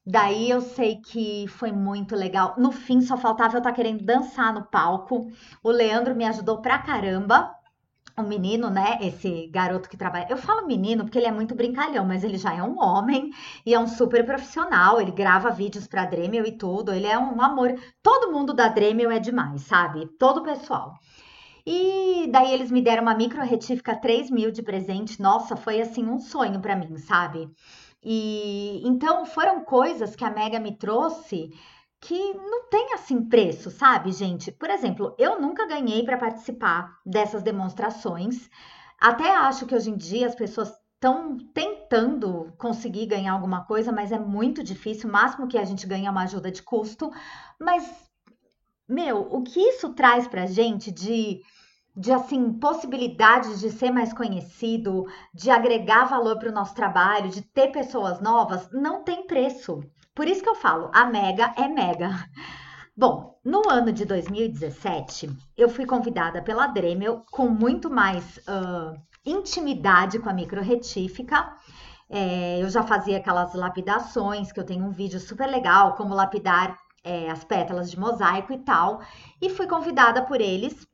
Daí 0.05 0.49
eu 0.49 0.61
sei 0.61 0.97
que 0.97 1.47
foi 1.47 1.71
muito 1.71 2.15
legal. 2.15 2.55
No 2.57 2.71
fim, 2.71 3.01
só 3.01 3.17
faltava 3.17 3.55
eu 3.55 3.59
estar 3.59 3.69
tá 3.69 3.75
querendo 3.75 4.03
dançar 4.03 4.53
no 4.53 4.65
palco. 4.65 5.27
O 5.63 5.69
Leandro 5.69 6.15
me 6.15 6.25
ajudou 6.25 6.61
pra 6.61 6.79
caramba. 6.79 7.53
O 8.17 8.23
menino, 8.23 8.69
né? 8.69 8.97
Esse 9.01 9.47
garoto 9.47 9.87
que 9.87 9.95
trabalha. 9.95 10.27
Eu 10.29 10.37
falo 10.37 10.67
menino 10.67 11.03
porque 11.05 11.17
ele 11.17 11.27
é 11.27 11.31
muito 11.31 11.55
brincalhão, 11.55 12.05
mas 12.05 12.23
ele 12.23 12.37
já 12.37 12.53
é 12.53 12.61
um 12.61 12.77
homem 12.79 13.31
e 13.65 13.73
é 13.73 13.79
um 13.79 13.87
super 13.87 14.25
profissional. 14.25 14.99
Ele 14.99 15.11
grava 15.11 15.51
vídeos 15.51 15.87
pra 15.87 16.05
Dremel 16.05 16.45
e 16.45 16.51
tudo. 16.57 16.91
Ele 16.91 17.07
é 17.07 17.17
um 17.17 17.41
amor. 17.41 17.73
Todo 18.01 18.31
mundo 18.31 18.53
da 18.53 18.67
Dremel 18.67 19.11
é 19.11 19.19
demais, 19.19 19.61
sabe? 19.61 20.07
Todo 20.17 20.39
o 20.39 20.43
pessoal. 20.43 20.95
E 21.65 22.27
daí 22.31 22.51
eles 22.51 22.71
me 22.71 22.81
deram 22.81 23.03
uma 23.03 23.13
micro 23.13 23.41
retífica 23.43 23.95
3 23.95 24.31
mil 24.31 24.51
de 24.51 24.63
presente. 24.63 25.21
Nossa, 25.21 25.55
foi 25.55 25.79
assim 25.79 26.05
um 26.05 26.17
sonho 26.17 26.59
para 26.59 26.75
mim, 26.75 26.97
sabe? 26.97 27.47
E 28.03 28.81
então 28.87 29.25
foram 29.25 29.63
coisas 29.63 30.15
que 30.15 30.23
a 30.23 30.29
Mega 30.29 30.59
me 30.59 30.75
trouxe 30.75 31.51
que 32.01 32.33
não 32.33 32.69
tem 32.69 32.93
assim 32.93 33.21
preço, 33.27 33.69
sabe, 33.69 34.11
gente? 34.11 34.51
Por 34.51 34.69
exemplo, 34.69 35.13
eu 35.17 35.39
nunca 35.41 35.67
ganhei 35.67 36.03
para 36.03 36.17
participar 36.17 36.97
dessas 37.05 37.43
demonstrações. 37.43 38.49
Até 38.99 39.35
acho 39.35 39.65
que 39.65 39.75
hoje 39.75 39.89
em 39.89 39.97
dia 39.97 40.27
as 40.27 40.35
pessoas 40.35 40.73
estão 40.93 41.37
tentando 41.53 42.53
conseguir 42.57 43.05
ganhar 43.05 43.33
alguma 43.33 43.65
coisa, 43.65 43.91
mas 43.91 44.11
é 44.11 44.19
muito 44.19 44.63
difícil. 44.63 45.09
O 45.09 45.11
máximo 45.11 45.47
que 45.47 45.57
a 45.57 45.65
gente 45.65 45.87
ganha 45.87 46.07
é 46.07 46.11
uma 46.11 46.23
ajuda 46.23 46.51
de 46.51 46.61
custo. 46.61 47.11
Mas, 47.59 47.85
meu, 48.87 49.27
o 49.31 49.41
que 49.41 49.59
isso 49.59 49.93
traz 49.93 50.27
pra 50.27 50.45
gente 50.45 50.91
de 50.91 51.41
de 51.95 52.11
assim 52.11 52.53
possibilidades 52.53 53.59
de 53.59 53.69
ser 53.69 53.91
mais 53.91 54.13
conhecido, 54.13 55.05
de 55.33 55.49
agregar 55.49 56.05
valor 56.05 56.37
para 56.37 56.49
o 56.49 56.53
nosso 56.53 56.73
trabalho, 56.73 57.29
de 57.29 57.41
ter 57.41 57.71
pessoas 57.71 58.21
novas, 58.21 58.69
não 58.71 59.03
tem 59.03 59.25
preço. 59.27 59.83
Por 60.15 60.27
isso 60.27 60.41
que 60.43 60.49
eu 60.49 60.55
falo, 60.55 60.89
a 60.93 61.05
mega 61.05 61.53
é 61.55 61.67
mega. 61.67 62.09
Bom, 62.95 63.39
no 63.45 63.69
ano 63.69 63.93
de 63.93 64.03
2017, 64.03 65.29
eu 65.57 65.69
fui 65.69 65.85
convidada 65.85 66.41
pela 66.41 66.67
Dremel 66.67 67.23
com 67.31 67.47
muito 67.47 67.89
mais 67.89 68.37
uh, 68.39 68.99
intimidade 69.25 70.19
com 70.19 70.29
a 70.29 70.33
microretífica. 70.33 71.55
É, 72.09 72.61
eu 72.61 72.69
já 72.69 72.83
fazia 72.83 73.17
aquelas 73.17 73.53
lapidações, 73.53 74.51
que 74.51 74.59
eu 74.59 74.65
tenho 74.65 74.83
um 74.83 74.91
vídeo 74.91 75.19
super 75.19 75.47
legal, 75.47 75.95
como 75.95 76.13
lapidar 76.13 76.77
é, 77.03 77.29
as 77.29 77.43
pétalas 77.45 77.89
de 77.89 77.97
mosaico 77.97 78.51
e 78.51 78.57
tal. 78.57 78.99
E 79.41 79.49
fui 79.49 79.67
convidada 79.67 80.23
por 80.23 80.41
eles 80.41 80.88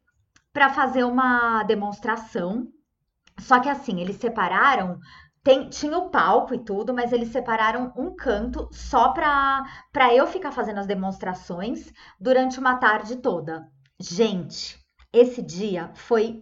para 0.55 0.69
fazer 0.69 1.03
uma 1.03 1.63
demonstração. 1.63 2.69
Só 3.37 3.59
que 3.59 3.67
assim, 3.67 3.99
eles 3.99 4.15
separaram 4.15 4.97
tem, 5.43 5.69
tinha 5.69 5.97
o 5.97 6.09
palco 6.09 6.55
e 6.55 6.59
tudo, 6.59 6.91
mas 6.91 7.11
eles 7.11 7.27
separaram 7.27 7.93
um 7.95 8.15
canto 8.15 8.67
só 8.71 9.09
para 9.09 9.65
eu 10.11 10.25
ficar 10.25 10.51
fazendo 10.51 10.79
as 10.79 10.87
demonstrações 10.87 11.93
durante 12.19 12.57
uma 12.57 12.77
tarde 12.77 13.17
toda. 13.17 13.67
Gente, 13.99 14.79
esse 15.13 15.43
dia 15.43 15.91
foi 15.93 16.41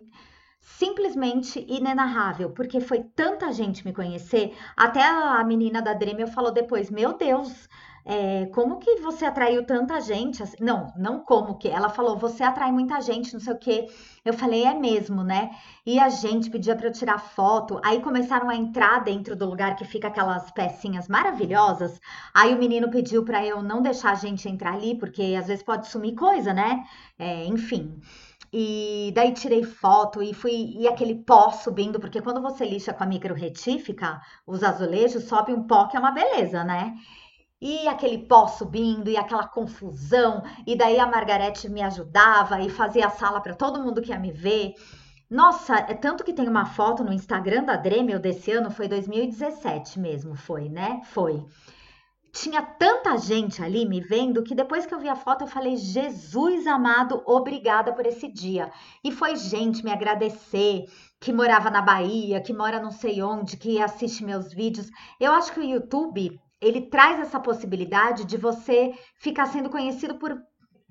simplesmente 0.62 1.66
inenarrável, 1.68 2.52
porque 2.52 2.80
foi 2.80 3.04
tanta 3.16 3.52
gente 3.52 3.84
me 3.84 3.94
conhecer. 3.94 4.56
Até 4.78 5.04
a 5.04 5.44
menina 5.44 5.82
da 5.82 5.94
Dremel 5.94 6.28
falou 6.28 6.54
depois: 6.54 6.90
Meu 6.90 7.18
Deus, 7.18 7.68
é, 8.06 8.48
como 8.48 8.80
que 8.80 8.98
você 8.98 9.26
atraiu 9.26 9.66
tanta 9.66 10.02
gente? 10.02 10.44
Assim, 10.44 10.58
não, 10.60 10.92
não 10.98 11.20
como 11.20 11.58
que. 11.58 11.70
Ela 11.70 11.90
falou, 11.90 12.18
você 12.18 12.44
atrai 12.44 12.72
muita 12.72 13.00
gente, 13.02 13.34
não 13.34 13.40
sei 13.40 13.54
o 13.54 13.58
quê. 13.58 13.88
Eu 14.26 14.34
falei, 14.34 14.66
é 14.66 14.74
mesmo, 14.74 15.24
né? 15.24 15.52
E 15.86 16.00
a 16.00 16.10
gente 16.10 16.50
pedia 16.50 16.76
para 16.76 16.88
eu 16.88 16.92
tirar 16.92 17.20
foto. 17.20 17.80
Aí 17.84 18.02
começaram 18.02 18.50
a 18.50 18.56
entrar 18.56 19.04
dentro 19.04 19.36
do 19.36 19.46
lugar 19.46 19.76
que 19.76 19.86
fica 19.86 20.10
aquelas 20.10 20.52
pecinhas 20.52 21.08
maravilhosas. 21.08 22.00
Aí 22.34 22.54
o 22.54 22.60
menino 22.60 22.90
pediu 22.90 23.24
para 23.24 23.46
eu 23.46 23.62
não 23.62 23.82
deixar 23.82 24.12
a 24.12 24.16
gente 24.16 24.50
entrar 24.50 24.74
ali, 24.74 24.96
porque 24.98 25.36
às 25.40 25.48
vezes 25.48 25.64
pode 25.64 25.88
sumir 25.88 26.16
coisa, 26.16 26.54
né? 26.54 26.84
É, 27.18 27.46
enfim. 27.46 28.02
E 28.56 29.12
daí 29.16 29.34
tirei 29.34 29.64
foto 29.64 30.22
e 30.22 30.32
fui 30.32 30.76
e 30.78 30.88
aquele 30.88 31.16
pó 31.16 31.50
subindo, 31.50 32.00
porque 32.00 32.22
quando 32.22 32.40
você 32.40 32.64
lixa 32.64 32.94
com 32.94 33.04
a 33.04 33.08
micro 33.08 33.34
retífica, 33.34 34.22
os 34.46 34.62
azulejos 34.62 35.24
sobe 35.24 35.52
um 35.52 35.64
pó 35.64 35.88
que 35.88 35.98
é 35.98 36.00
uma 36.00 36.12
beleza, 36.12 36.64
né? 36.64 36.94
E 37.66 37.88
aquele 37.88 38.18
pó 38.18 38.46
subindo 38.46 39.10
e 39.10 39.16
aquela 39.16 39.48
confusão, 39.48 40.44
e 40.68 40.76
daí 40.76 41.00
a 41.00 41.08
Margarete 41.08 41.70
me 41.70 41.82
ajudava 41.82 42.60
e 42.60 42.70
fazia 42.70 43.08
a 43.08 43.10
sala 43.10 43.40
para 43.40 43.56
todo 43.56 43.82
mundo 43.82 44.02
que 44.02 44.10
ia 44.10 44.20
me 44.20 44.34
ver. 44.34 44.74
Nossa, 45.30 45.78
é 45.78 45.94
tanto 45.94 46.26
que 46.26 46.34
tem 46.34 46.50
uma 46.50 46.66
foto 46.66 47.06
no 47.06 47.14
Instagram 47.14 47.64
da 47.64 47.78
Dremel 47.78 48.20
desse 48.20 48.52
ano, 48.52 48.70
foi 48.70 48.90
2017 48.90 49.98
mesmo, 49.98 50.36
foi, 50.36 50.68
né? 50.68 51.04
Foi. 51.06 51.42
Tinha 52.34 52.62
tanta 52.62 53.18
gente 53.18 53.64
ali 53.64 53.88
me 53.88 54.02
vendo 54.02 54.44
que 54.44 54.54
depois 54.54 54.86
que 54.86 54.94
eu 54.94 55.00
vi 55.00 55.08
a 55.08 55.16
foto 55.16 55.46
eu 55.46 55.48
falei: 55.48 55.78
Jesus 55.78 56.68
amado, 56.68 57.24
obrigada 57.26 57.94
por 57.94 58.06
esse 58.06 58.28
dia. 58.28 58.70
E 59.02 59.10
foi 59.10 59.38
gente 59.38 59.86
me 59.86 59.92
agradecer, 59.92 60.84
que 61.18 61.32
morava 61.32 61.70
na 61.70 61.82
Bahia, 61.82 62.42
que 62.42 62.52
mora 62.52 62.82
não 62.82 62.92
sei 62.92 63.24
onde, 63.24 63.56
que 63.56 63.82
assiste 63.82 64.22
meus 64.22 64.54
vídeos. 64.54 64.90
Eu 65.18 65.32
acho 65.32 65.54
que 65.54 65.62
o 65.62 65.64
YouTube 65.64 66.43
ele 66.64 66.82
traz 66.82 67.20
essa 67.20 67.40
possibilidade 67.40 68.26
de 68.26 68.38
você 68.38 68.94
ficar 69.18 69.46
sendo 69.48 69.70
conhecido 69.70 70.16
por 70.16 70.42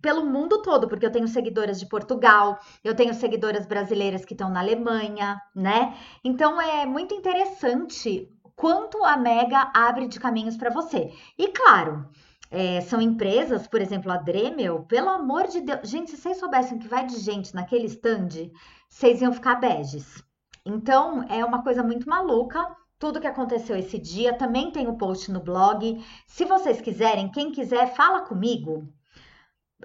pelo 0.02 0.26
mundo 0.26 0.60
todo, 0.62 0.88
porque 0.88 1.06
eu 1.06 1.12
tenho 1.12 1.28
seguidoras 1.28 1.78
de 1.78 1.86
Portugal, 1.86 2.58
eu 2.82 2.92
tenho 2.92 3.14
seguidoras 3.14 3.66
brasileiras 3.66 4.24
que 4.24 4.34
estão 4.34 4.50
na 4.50 4.58
Alemanha, 4.58 5.40
né? 5.54 5.96
Então 6.24 6.60
é 6.60 6.84
muito 6.84 7.14
interessante 7.14 8.28
quanto 8.56 9.04
a 9.04 9.16
Mega 9.16 9.70
abre 9.72 10.08
de 10.08 10.18
caminhos 10.18 10.56
para 10.56 10.70
você. 10.70 11.12
E 11.38 11.48
claro, 11.48 12.04
é, 12.50 12.80
são 12.80 13.00
empresas, 13.00 13.68
por 13.68 13.80
exemplo, 13.80 14.10
a 14.10 14.16
Dremel, 14.16 14.82
pelo 14.88 15.08
amor 15.08 15.46
de 15.46 15.60
Deus, 15.60 15.88
gente, 15.88 16.10
se 16.10 16.16
vocês 16.16 16.36
soubessem 16.38 16.78
que 16.78 16.88
vai 16.88 17.06
de 17.06 17.18
gente 17.20 17.54
naquele 17.54 17.86
stand, 17.86 18.50
vocês 18.88 19.22
iam 19.22 19.32
ficar 19.32 19.54
beges. 19.54 20.22
Então 20.66 21.24
é 21.28 21.44
uma 21.44 21.62
coisa 21.62 21.82
muito 21.82 22.08
maluca 22.08 22.76
tudo 23.02 23.20
que 23.20 23.26
aconteceu 23.26 23.76
esse 23.76 23.98
dia. 23.98 24.32
Também 24.32 24.70
tem 24.70 24.86
o 24.86 24.96
post 24.96 25.28
no 25.32 25.40
blog. 25.40 26.00
Se 26.24 26.44
vocês 26.44 26.80
quiserem, 26.80 27.32
quem 27.32 27.50
quiser, 27.50 27.96
fala 27.96 28.20
comigo. 28.20 28.86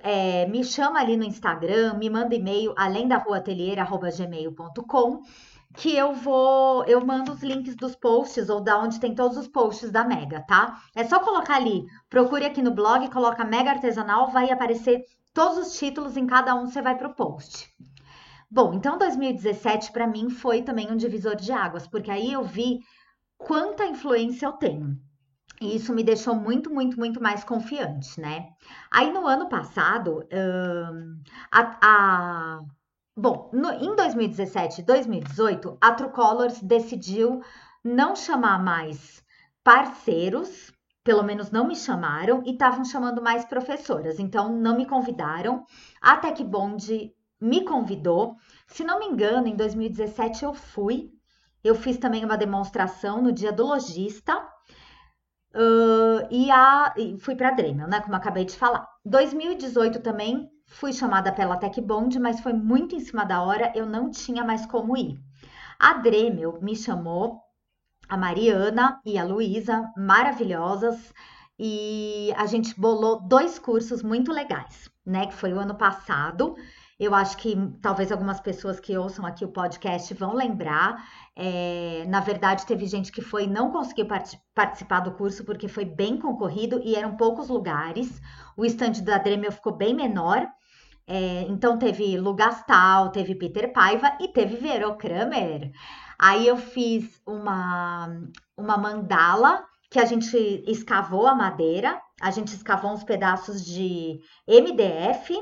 É, 0.03 0.45
me 0.45 0.63
chama 0.63 0.99
ali 0.99 1.17
no 1.17 1.23
Instagram, 1.23 1.95
me 1.95 2.11
manda 2.11 2.35
e-mail 2.35 2.75
além 2.77 3.07
da 3.07 3.17
rua 3.17 3.41
gmail.com 3.41 5.23
que 5.75 5.95
eu 5.95 6.13
vou, 6.13 6.85
eu 6.85 7.03
mando 7.03 7.31
os 7.31 7.41
links 7.41 7.75
dos 7.75 7.95
posts 7.95 8.49
ou 8.49 8.61
da 8.61 8.79
onde 8.79 8.99
tem 8.99 9.15
todos 9.15 9.35
os 9.35 9.47
posts 9.47 9.91
da 9.91 10.03
Mega, 10.03 10.41
tá? 10.47 10.79
É 10.95 11.03
só 11.03 11.19
colocar 11.19 11.55
ali, 11.55 11.85
procure 12.09 12.45
aqui 12.45 12.61
no 12.61 12.71
blog, 12.71 13.09
coloca 13.09 13.43
Mega 13.43 13.71
Artesanal, 13.71 14.31
vai 14.31 14.49
aparecer 14.49 15.03
todos 15.33 15.57
os 15.57 15.77
títulos 15.77 16.15
em 16.17 16.25
cada 16.25 16.55
um, 16.55 16.67
você 16.67 16.81
vai 16.81 16.95
pro 16.95 17.15
post. 17.15 17.67
Bom, 18.49 18.73
então 18.73 18.97
2017 18.97 19.91
para 19.91 20.07
mim 20.07 20.29
foi 20.29 20.61
também 20.61 20.91
um 20.91 20.95
divisor 20.95 21.35
de 21.35 21.51
águas, 21.51 21.85
porque 21.87 22.09
aí 22.09 22.31
eu 22.31 22.43
vi 22.43 22.79
quanta 23.37 23.85
influência 23.85 24.45
eu 24.45 24.53
tenho. 24.53 24.99
E 25.59 25.75
isso 25.75 25.93
me 25.93 26.03
deixou 26.03 26.35
muito, 26.35 26.71
muito, 26.71 26.99
muito 26.99 27.21
mais 27.21 27.43
confiante, 27.43 28.19
né? 28.21 28.49
Aí 28.91 29.11
no 29.11 29.25
ano 29.25 29.49
passado, 29.49 30.23
um, 30.31 31.21
a, 31.51 31.77
a, 31.81 32.59
bom, 33.15 33.49
no, 33.51 33.71
em 33.71 33.95
2017 33.95 34.81
e 34.81 34.83
2018, 34.83 35.77
a 35.81 35.91
True 35.93 36.11
Colors 36.11 36.61
decidiu 36.61 37.41
não 37.83 38.15
chamar 38.15 38.63
mais 38.63 39.23
parceiros, 39.63 40.71
pelo 41.03 41.23
menos 41.23 41.49
não 41.49 41.67
me 41.67 41.75
chamaram, 41.75 42.43
e 42.45 42.51
estavam 42.51 42.85
chamando 42.85 43.21
mais 43.21 43.43
professoras, 43.45 44.19
então 44.19 44.55
não 44.55 44.77
me 44.77 44.85
convidaram. 44.85 45.65
A 45.99 46.17
Tech 46.17 46.43
Bond 46.43 47.11
me 47.41 47.65
convidou. 47.65 48.35
Se 48.67 48.83
não 48.83 48.99
me 48.99 49.05
engano, 49.05 49.47
em 49.47 49.55
2017 49.55 50.43
eu 50.43 50.53
fui, 50.53 51.11
eu 51.63 51.75
fiz 51.75 51.97
também 51.97 52.23
uma 52.23 52.37
demonstração 52.37 53.21
no 53.21 53.31
dia 53.31 53.51
do 53.51 53.65
lojista 53.65 54.37
uh, 55.53 56.27
e, 56.29 56.49
a, 56.51 56.93
e 56.97 57.17
fui 57.19 57.35
para 57.35 57.49
a 57.49 57.51
Dremel, 57.51 57.87
né? 57.87 58.01
Como 58.01 58.15
acabei 58.15 58.45
de 58.45 58.55
falar. 58.55 58.87
2018 59.05 60.01
também 60.01 60.49
fui 60.67 60.93
chamada 60.93 61.31
pela 61.31 61.57
Tech 61.57 61.79
Bond, 61.81 62.19
mas 62.19 62.39
foi 62.39 62.53
muito 62.53 62.95
em 62.95 62.99
cima 62.99 63.25
da 63.25 63.41
hora, 63.41 63.71
eu 63.75 63.85
não 63.85 64.09
tinha 64.11 64.43
mais 64.43 64.65
como 64.65 64.97
ir. 64.97 65.19
A 65.79 65.93
Dremel 65.93 66.59
me 66.61 66.75
chamou, 66.75 67.41
a 68.07 68.17
Mariana 68.17 68.99
e 69.05 69.17
a 69.17 69.23
Luísa, 69.23 69.91
maravilhosas, 69.97 71.13
e 71.59 72.31
a 72.37 72.45
gente 72.45 72.79
bolou 72.79 73.21
dois 73.21 73.57
cursos 73.57 74.03
muito 74.03 74.31
legais, 74.31 74.89
né? 75.05 75.27
Que 75.27 75.33
foi 75.33 75.53
o 75.53 75.59
ano 75.59 75.75
passado. 75.75 76.55
Eu 76.99 77.13
acho 77.13 77.37
que 77.37 77.55
talvez 77.79 78.11
algumas 78.11 78.39
pessoas 78.39 78.79
que 78.79 78.97
ouçam 78.97 79.23
aqui 79.23 79.45
o 79.45 79.51
podcast 79.51 80.11
vão 80.15 80.33
lembrar. 80.33 81.07
É, 81.35 82.03
na 82.07 82.19
verdade, 82.19 82.65
teve 82.65 82.87
gente 82.87 83.11
que 83.11 83.21
foi 83.21 83.45
não 83.45 83.71
conseguiu 83.71 84.07
part 84.07 84.39
participar 84.55 85.01
do 85.01 85.11
curso 85.11 85.45
porque 85.45 85.67
foi 85.67 85.85
bem 85.85 86.17
concorrido 86.17 86.81
e 86.83 86.95
eram 86.95 87.15
poucos 87.15 87.49
lugares. 87.49 88.19
O 88.55 88.65
estande 88.65 89.03
da 89.03 89.19
Dremel 89.19 89.51
ficou 89.51 89.73
bem 89.73 89.93
menor. 89.93 90.47
É, 91.05 91.43
então 91.43 91.77
teve 91.77 92.17
Lu 92.17 92.33
Gastal, 92.33 93.11
teve 93.11 93.35
Peter 93.35 93.71
Paiva 93.71 94.17
e 94.19 94.27
teve 94.29 94.57
Vero 94.57 94.95
Kramer. 94.97 95.71
Aí 96.17 96.47
eu 96.47 96.57
fiz 96.57 97.21
uma, 97.25 98.09
uma 98.57 98.75
mandala 98.75 99.63
que 99.89 99.99
a 99.99 100.05
gente 100.05 100.35
escavou 100.67 101.27
a 101.27 101.35
madeira, 101.35 102.01
a 102.19 102.31
gente 102.31 102.49
escavou 102.49 102.91
uns 102.91 103.03
pedaços 103.03 103.63
de 103.63 104.19
MDF, 104.47 105.33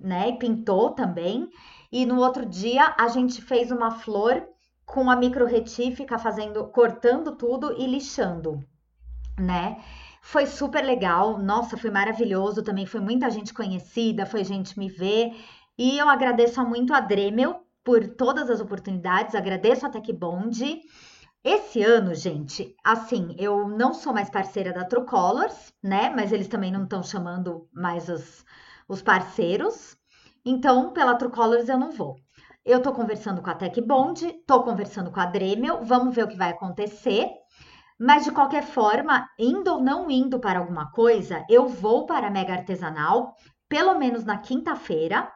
né? 0.00 0.30
E 0.30 0.38
pintou 0.38 0.90
também. 0.90 1.48
E 1.92 2.06
no 2.06 2.20
outro 2.20 2.46
dia 2.46 2.94
a 2.98 3.08
gente 3.08 3.42
fez 3.42 3.70
uma 3.70 3.90
flor 3.90 4.46
com 4.84 5.10
a 5.10 5.16
micro 5.16 5.46
retífica 5.46 6.18
fazendo, 6.18 6.64
cortando 6.68 7.36
tudo 7.36 7.74
e 7.78 7.86
lixando, 7.86 8.64
né? 9.38 9.82
Foi 10.22 10.46
super 10.46 10.84
legal, 10.84 11.38
nossa, 11.38 11.76
foi 11.76 11.90
maravilhoso 11.90 12.62
também, 12.62 12.86
foi 12.86 13.00
muita 13.00 13.30
gente 13.30 13.54
conhecida, 13.54 14.26
foi 14.26 14.44
gente 14.44 14.78
me 14.78 14.88
ver. 14.88 15.32
E 15.78 15.96
eu 15.96 16.08
agradeço 16.08 16.62
muito 16.64 16.92
a 16.92 17.00
Dremel 17.00 17.64
por 17.82 18.06
todas 18.06 18.50
as 18.50 18.60
oportunidades, 18.60 19.34
agradeço 19.34 19.86
a 19.86 19.90
Tech 19.90 20.12
Bond. 20.12 20.82
Esse 21.42 21.82
ano, 21.82 22.14
gente, 22.14 22.76
assim, 22.84 23.34
eu 23.38 23.66
não 23.66 23.94
sou 23.94 24.12
mais 24.12 24.28
parceira 24.28 24.72
da 24.74 24.84
True 24.84 25.06
Colors, 25.06 25.72
né? 25.82 26.10
Mas 26.10 26.32
eles 26.32 26.48
também 26.48 26.70
não 26.70 26.84
estão 26.84 27.02
chamando 27.02 27.66
mais 27.72 28.08
os, 28.10 28.44
os 28.90 29.00
parceiros. 29.00 29.96
Então, 30.44 30.92
pela 30.92 31.14
True 31.14 31.30
Colors 31.30 31.68
eu 31.68 31.78
não 31.78 31.92
vou. 31.92 32.16
Eu 32.64 32.82
tô 32.82 32.92
conversando 32.92 33.40
com 33.40 33.48
a 33.48 33.54
Tech 33.54 33.80
Bond, 33.80 34.32
tô 34.46 34.62
conversando 34.64 35.10
com 35.12 35.20
a 35.20 35.26
Dremel, 35.26 35.84
vamos 35.84 36.14
ver 36.14 36.24
o 36.24 36.28
que 36.28 36.36
vai 36.36 36.50
acontecer. 36.50 37.30
Mas 37.98 38.24
de 38.24 38.32
qualquer 38.32 38.64
forma, 38.64 39.28
indo 39.38 39.72
ou 39.72 39.80
não 39.80 40.10
indo 40.10 40.40
para 40.40 40.58
alguma 40.58 40.90
coisa, 40.90 41.44
eu 41.48 41.68
vou 41.68 42.04
para 42.04 42.26
a 42.26 42.30
Mega 42.30 42.54
Artesanal, 42.54 43.34
pelo 43.68 43.96
menos 43.98 44.24
na 44.24 44.38
quinta-feira, 44.38 45.30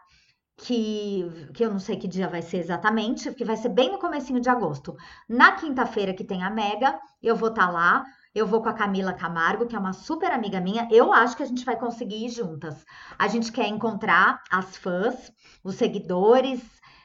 que, 0.57 1.25
que 1.55 1.65
eu 1.65 1.71
não 1.71 1.79
sei 1.79 1.97
que 1.97 2.09
dia 2.09 2.29
vai 2.29 2.43
ser 2.43 2.59
exatamente, 2.59 3.33
que 3.35 3.45
vai 3.45 3.57
ser 3.57 3.69
bem 3.69 3.93
no 3.93 3.99
comecinho 3.99 4.41
de 4.41 4.49
agosto. 4.49 4.97
Na 5.29 5.53
quinta-feira 5.53 6.15
que 6.15 6.25
tem 6.25 6.43
a 6.43 6.51
Mega, 6.51 6.99
eu 7.23 7.37
vou 7.37 7.51
estar 7.51 7.67
tá 7.67 7.73
lá. 7.73 8.05
Eu 8.35 8.49
vou 8.49 8.61
com 8.61 8.69
a 8.69 8.75
Camila 8.75 9.13
Camargo, 9.13 9.67
que 9.67 9.77
é 9.77 9.79
uma 9.79 9.93
super 9.93 10.33
amiga 10.33 10.61
minha. 10.61 10.89
Eu 10.91 11.13
acho 11.13 11.37
que 11.37 11.43
a 11.45 11.47
gente 11.47 11.65
vai 11.65 11.77
conseguir 11.77 12.27
ir 12.27 12.31
juntas. 12.31 12.85
A 13.17 13.29
gente 13.29 13.53
quer 13.53 13.69
encontrar 13.69 14.43
as 14.51 14.77
fãs, 14.77 15.33
os 15.63 15.77
seguidores, 15.77 16.61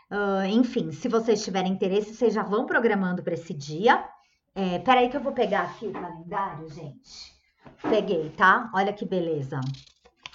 uh, 0.10 0.46
enfim. 0.50 0.92
Se 0.92 1.08
vocês 1.08 1.44
tiverem 1.44 1.72
interesse, 1.72 2.16
vocês 2.16 2.34
já 2.34 2.42
vão 2.42 2.66
programando 2.66 3.22
para 3.22 3.36
esse 3.36 3.54
dia. 3.54 4.04
É, 4.56 4.80
peraí 4.80 5.08
que 5.08 5.18
eu 5.18 5.22
vou 5.22 5.32
pegar 5.32 5.62
aqui 5.62 5.86
o 5.86 5.94
calendário, 5.94 6.68
gente. 6.68 7.32
Peguei, 7.84 8.32
tá? 8.32 8.72
Olha 8.74 8.92
que 8.92 9.06
beleza. 9.06 9.60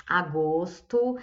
Agosto. 0.09 1.19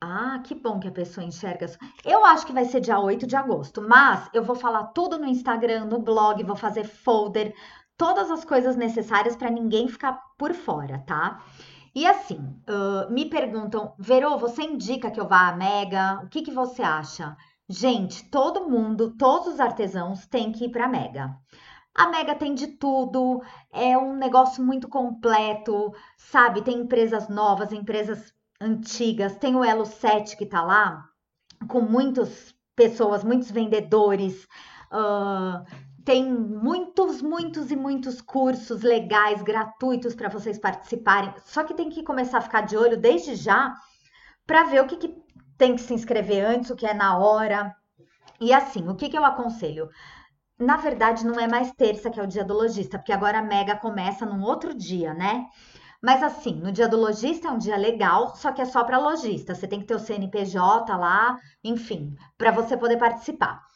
Ah, 0.00 0.40
que 0.42 0.54
bom 0.54 0.80
que 0.80 0.88
a 0.88 0.92
pessoa 0.92 1.24
enxerga. 1.24 1.66
Eu 2.04 2.24
acho 2.24 2.44
que 2.46 2.52
vai 2.52 2.64
ser 2.64 2.80
dia 2.80 2.98
8 2.98 3.26
de 3.26 3.36
agosto, 3.36 3.82
mas 3.82 4.28
eu 4.32 4.42
vou 4.42 4.56
falar 4.56 4.84
tudo 4.88 5.18
no 5.18 5.26
Instagram, 5.26 5.84
no 5.84 6.00
blog, 6.00 6.42
vou 6.42 6.56
fazer 6.56 6.84
folder, 6.84 7.54
todas 8.00 8.30
as 8.30 8.46
coisas 8.46 8.76
necessárias 8.76 9.36
para 9.36 9.50
ninguém 9.50 9.86
ficar 9.86 10.14
por 10.38 10.54
fora, 10.54 11.04
tá? 11.06 11.44
E 11.94 12.06
assim, 12.06 12.38
uh, 12.66 13.12
me 13.12 13.26
perguntam, 13.26 13.92
Verô, 13.98 14.38
você 14.38 14.62
indica 14.62 15.10
que 15.10 15.20
eu 15.20 15.28
vá 15.28 15.48
à 15.48 15.52
Mega? 15.54 16.18
O 16.24 16.28
que, 16.30 16.40
que 16.40 16.50
você 16.50 16.82
acha? 16.82 17.36
Gente, 17.68 18.24
todo 18.30 18.70
mundo, 18.70 19.14
todos 19.18 19.48
os 19.48 19.60
artesãos 19.60 20.26
têm 20.26 20.50
que 20.50 20.64
ir 20.64 20.70
para 20.70 20.86
a 20.86 20.88
Mega. 20.88 21.36
A 21.94 22.08
Mega 22.08 22.34
tem 22.34 22.54
de 22.54 22.68
tudo, 22.68 23.42
é 23.70 23.98
um 23.98 24.16
negócio 24.16 24.64
muito 24.64 24.88
completo, 24.88 25.92
sabe? 26.16 26.62
Tem 26.62 26.78
empresas 26.78 27.28
novas, 27.28 27.70
empresas 27.70 28.32
antigas, 28.58 29.36
tem 29.36 29.54
o 29.54 29.62
Elo 29.62 29.84
7 29.84 30.38
que 30.38 30.46
tá 30.46 30.62
lá, 30.62 31.04
com 31.68 31.82
muitas 31.82 32.54
pessoas, 32.74 33.22
muitos 33.22 33.50
vendedores, 33.50 34.48
uh, 34.90 35.89
tem 36.10 36.28
muitos, 36.28 37.22
muitos 37.22 37.70
e 37.70 37.76
muitos 37.76 38.20
cursos 38.20 38.82
legais, 38.82 39.42
gratuitos 39.42 40.12
para 40.12 40.28
vocês 40.28 40.58
participarem. 40.58 41.32
Só 41.44 41.62
que 41.62 41.72
tem 41.72 41.88
que 41.88 42.02
começar 42.02 42.38
a 42.38 42.40
ficar 42.40 42.62
de 42.62 42.76
olho 42.76 42.96
desde 42.96 43.36
já 43.36 43.76
para 44.44 44.64
ver 44.64 44.82
o 44.82 44.88
que, 44.88 44.96
que, 44.96 45.14
tem 45.56 45.76
que 45.76 45.80
se 45.80 45.94
inscrever 45.94 46.44
antes, 46.44 46.68
o 46.68 46.74
que 46.74 46.84
é 46.84 46.92
na 46.92 47.16
hora. 47.16 47.72
E 48.40 48.52
assim, 48.52 48.88
o 48.88 48.96
que, 48.96 49.08
que 49.08 49.16
eu 49.16 49.24
aconselho? 49.24 49.88
Na 50.58 50.76
verdade, 50.78 51.24
não 51.24 51.38
é 51.38 51.46
mais 51.46 51.70
terça 51.74 52.10
que 52.10 52.18
é 52.18 52.24
o 52.24 52.26
dia 52.26 52.44
do 52.44 52.54
lojista, 52.54 52.98
porque 52.98 53.12
agora 53.12 53.38
a 53.38 53.42
Mega 53.42 53.76
começa 53.76 54.26
num 54.26 54.42
outro 54.42 54.74
dia, 54.74 55.14
né? 55.14 55.46
Mas 56.02 56.24
assim, 56.24 56.54
no 56.54 56.72
dia 56.72 56.88
do 56.88 56.96
lojista 56.96 57.46
é 57.46 57.52
um 57.52 57.58
dia 57.58 57.76
legal, 57.76 58.34
só 58.34 58.50
que 58.50 58.60
é 58.60 58.64
só 58.64 58.82
para 58.82 58.98
lojista. 58.98 59.54
Você 59.54 59.68
tem 59.68 59.78
que 59.78 59.86
ter 59.86 59.94
o 59.94 60.00
CNPJ 60.00 60.92
lá, 60.96 61.38
enfim, 61.62 62.16
para 62.36 62.50
você 62.50 62.76
poder 62.76 62.96
participar. 62.96 63.69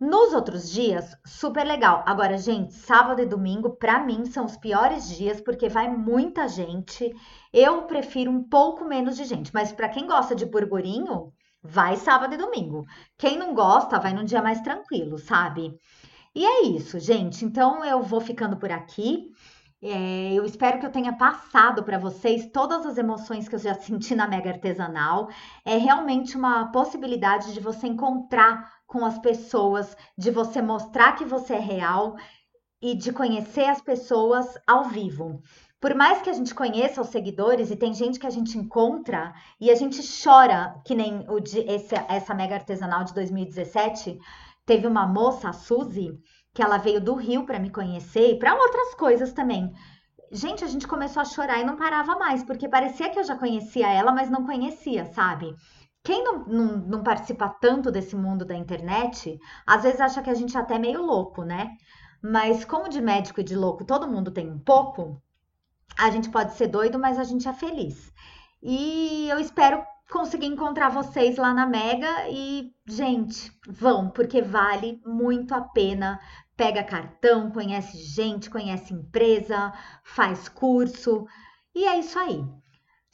Nos 0.00 0.32
outros 0.32 0.70
dias, 0.70 1.14
super 1.26 1.62
legal. 1.62 2.02
Agora, 2.06 2.38
gente, 2.38 2.72
sábado 2.72 3.20
e 3.20 3.26
domingo, 3.26 3.76
para 3.76 4.02
mim, 4.02 4.24
são 4.24 4.46
os 4.46 4.56
piores 4.56 5.06
dias 5.14 5.42
porque 5.42 5.68
vai 5.68 5.94
muita 5.94 6.48
gente. 6.48 7.14
Eu 7.52 7.82
prefiro 7.82 8.30
um 8.30 8.42
pouco 8.42 8.82
menos 8.86 9.14
de 9.14 9.24
gente, 9.24 9.52
mas 9.52 9.72
para 9.72 9.90
quem 9.90 10.06
gosta 10.06 10.34
de 10.34 10.46
burburinho, 10.46 11.30
vai 11.62 11.96
sábado 11.96 12.32
e 12.32 12.38
domingo. 12.38 12.86
Quem 13.18 13.36
não 13.36 13.52
gosta, 13.54 13.98
vai 13.98 14.14
num 14.14 14.24
dia 14.24 14.40
mais 14.40 14.62
tranquilo, 14.62 15.18
sabe? 15.18 15.70
E 16.34 16.46
é 16.46 16.62
isso, 16.62 16.98
gente. 16.98 17.44
Então 17.44 17.84
eu 17.84 18.02
vou 18.02 18.22
ficando 18.22 18.56
por 18.56 18.72
aqui. 18.72 19.30
É, 19.82 20.32
eu 20.32 20.44
espero 20.46 20.78
que 20.78 20.86
eu 20.86 20.92
tenha 20.92 21.12
passado 21.12 21.82
para 21.82 21.98
vocês 21.98 22.50
todas 22.50 22.86
as 22.86 22.96
emoções 22.96 23.48
que 23.48 23.54
eu 23.54 23.58
já 23.58 23.74
senti 23.80 24.14
na 24.14 24.26
Mega 24.26 24.48
Artesanal. 24.48 25.28
É 25.62 25.76
realmente 25.76 26.38
uma 26.38 26.72
possibilidade 26.72 27.52
de 27.52 27.60
você 27.60 27.86
encontrar 27.86 28.79
com 28.90 29.06
as 29.06 29.20
pessoas, 29.20 29.96
de 30.18 30.32
você 30.32 30.60
mostrar 30.60 31.12
que 31.12 31.24
você 31.24 31.54
é 31.54 31.60
real 31.60 32.16
e 32.82 32.92
de 32.96 33.12
conhecer 33.12 33.66
as 33.66 33.80
pessoas 33.80 34.58
ao 34.66 34.86
vivo. 34.86 35.40
Por 35.80 35.94
mais 35.94 36.20
que 36.20 36.28
a 36.28 36.32
gente 36.32 36.52
conheça 36.52 37.00
os 37.00 37.06
seguidores, 37.06 37.70
e 37.70 37.76
tem 37.76 37.94
gente 37.94 38.18
que 38.18 38.26
a 38.26 38.30
gente 38.30 38.58
encontra 38.58 39.32
e 39.60 39.70
a 39.70 39.76
gente 39.76 40.02
chora, 40.22 40.74
que 40.84 40.96
nem 40.96 41.24
o 41.28 41.38
de, 41.38 41.60
esse, 41.60 41.94
essa 42.08 42.34
Mega 42.34 42.56
Artesanal 42.56 43.04
de 43.04 43.14
2017, 43.14 44.18
teve 44.66 44.88
uma 44.88 45.06
moça, 45.06 45.50
a 45.50 45.52
Suzy, 45.52 46.18
que 46.52 46.60
ela 46.60 46.76
veio 46.76 47.00
do 47.00 47.14
Rio 47.14 47.46
para 47.46 47.60
me 47.60 47.70
conhecer 47.70 48.32
e 48.32 48.38
para 48.40 48.56
outras 48.56 48.92
coisas 48.96 49.32
também. 49.32 49.72
Gente, 50.32 50.64
a 50.64 50.68
gente 50.68 50.88
começou 50.88 51.22
a 51.22 51.24
chorar 51.24 51.60
e 51.60 51.64
não 51.64 51.76
parava 51.76 52.18
mais, 52.18 52.42
porque 52.42 52.68
parecia 52.68 53.08
que 53.08 53.20
eu 53.20 53.24
já 53.24 53.36
conhecia 53.36 53.88
ela, 53.88 54.10
mas 54.10 54.28
não 54.28 54.44
conhecia, 54.44 55.06
sabe? 55.06 55.54
Quem 56.02 56.24
não, 56.24 56.46
não, 56.46 56.76
não 56.78 57.02
participa 57.02 57.48
tanto 57.48 57.90
desse 57.90 58.16
mundo 58.16 58.44
da 58.44 58.56
internet, 58.56 59.38
às 59.66 59.82
vezes 59.82 60.00
acha 60.00 60.22
que 60.22 60.30
a 60.30 60.34
gente 60.34 60.56
é 60.56 60.60
até 60.60 60.78
meio 60.78 61.02
louco, 61.02 61.44
né? 61.44 61.76
Mas 62.22 62.64
como 62.64 62.88
de 62.88 63.00
médico 63.00 63.40
e 63.40 63.44
de 63.44 63.54
louco 63.54 63.84
todo 63.84 64.08
mundo 64.08 64.30
tem 64.30 64.50
um 64.50 64.58
pouco, 64.58 65.22
a 65.98 66.10
gente 66.10 66.30
pode 66.30 66.54
ser 66.54 66.68
doido, 66.68 66.98
mas 66.98 67.18
a 67.18 67.24
gente 67.24 67.48
é 67.48 67.52
feliz. 67.52 68.12
E 68.62 69.28
eu 69.30 69.38
espero 69.38 69.84
conseguir 70.10 70.46
encontrar 70.46 70.90
vocês 70.90 71.36
lá 71.36 71.54
na 71.54 71.66
Mega 71.66 72.28
e, 72.28 72.72
gente, 72.86 73.52
vão, 73.68 74.10
porque 74.10 74.42
vale 74.42 75.00
muito 75.06 75.54
a 75.54 75.60
pena. 75.60 76.20
Pega 76.56 76.84
cartão, 76.84 77.50
conhece 77.50 77.96
gente, 77.96 78.50
conhece 78.50 78.92
empresa, 78.92 79.72
faz 80.04 80.48
curso 80.48 81.26
e 81.74 81.84
é 81.84 81.98
isso 81.98 82.18
aí. 82.18 82.44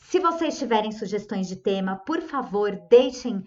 Se 0.09 0.21
vocês 0.21 0.57
tiverem 0.57 0.92
sugestões 0.92 1.49
de 1.49 1.57
tema, 1.57 1.97
por 1.97 2.23
favor, 2.23 2.71
deixem 2.88 3.45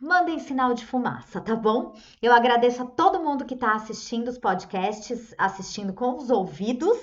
mandem 0.00 0.38
sinal 0.38 0.72
de 0.72 0.86
fumaça, 0.86 1.42
tá 1.42 1.54
bom? 1.54 1.92
Eu 2.22 2.32
agradeço 2.32 2.82
a 2.82 2.86
todo 2.86 3.22
mundo 3.22 3.44
que 3.44 3.52
está 3.52 3.74
assistindo 3.74 4.28
os 4.28 4.38
podcasts, 4.38 5.34
assistindo 5.36 5.92
com 5.92 6.16
os 6.16 6.30
ouvidos, 6.30 6.96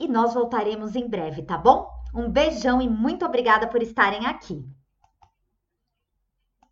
e 0.00 0.08
nós 0.08 0.32
voltaremos 0.32 0.96
em 0.96 1.06
breve, 1.06 1.42
tá 1.42 1.58
bom? 1.58 1.97
Um 2.14 2.30
beijão 2.30 2.82
e 2.82 2.88
muito 2.88 3.24
obrigada 3.24 3.66
por 3.66 3.82
estarem 3.82 4.26
aqui. 4.26 4.64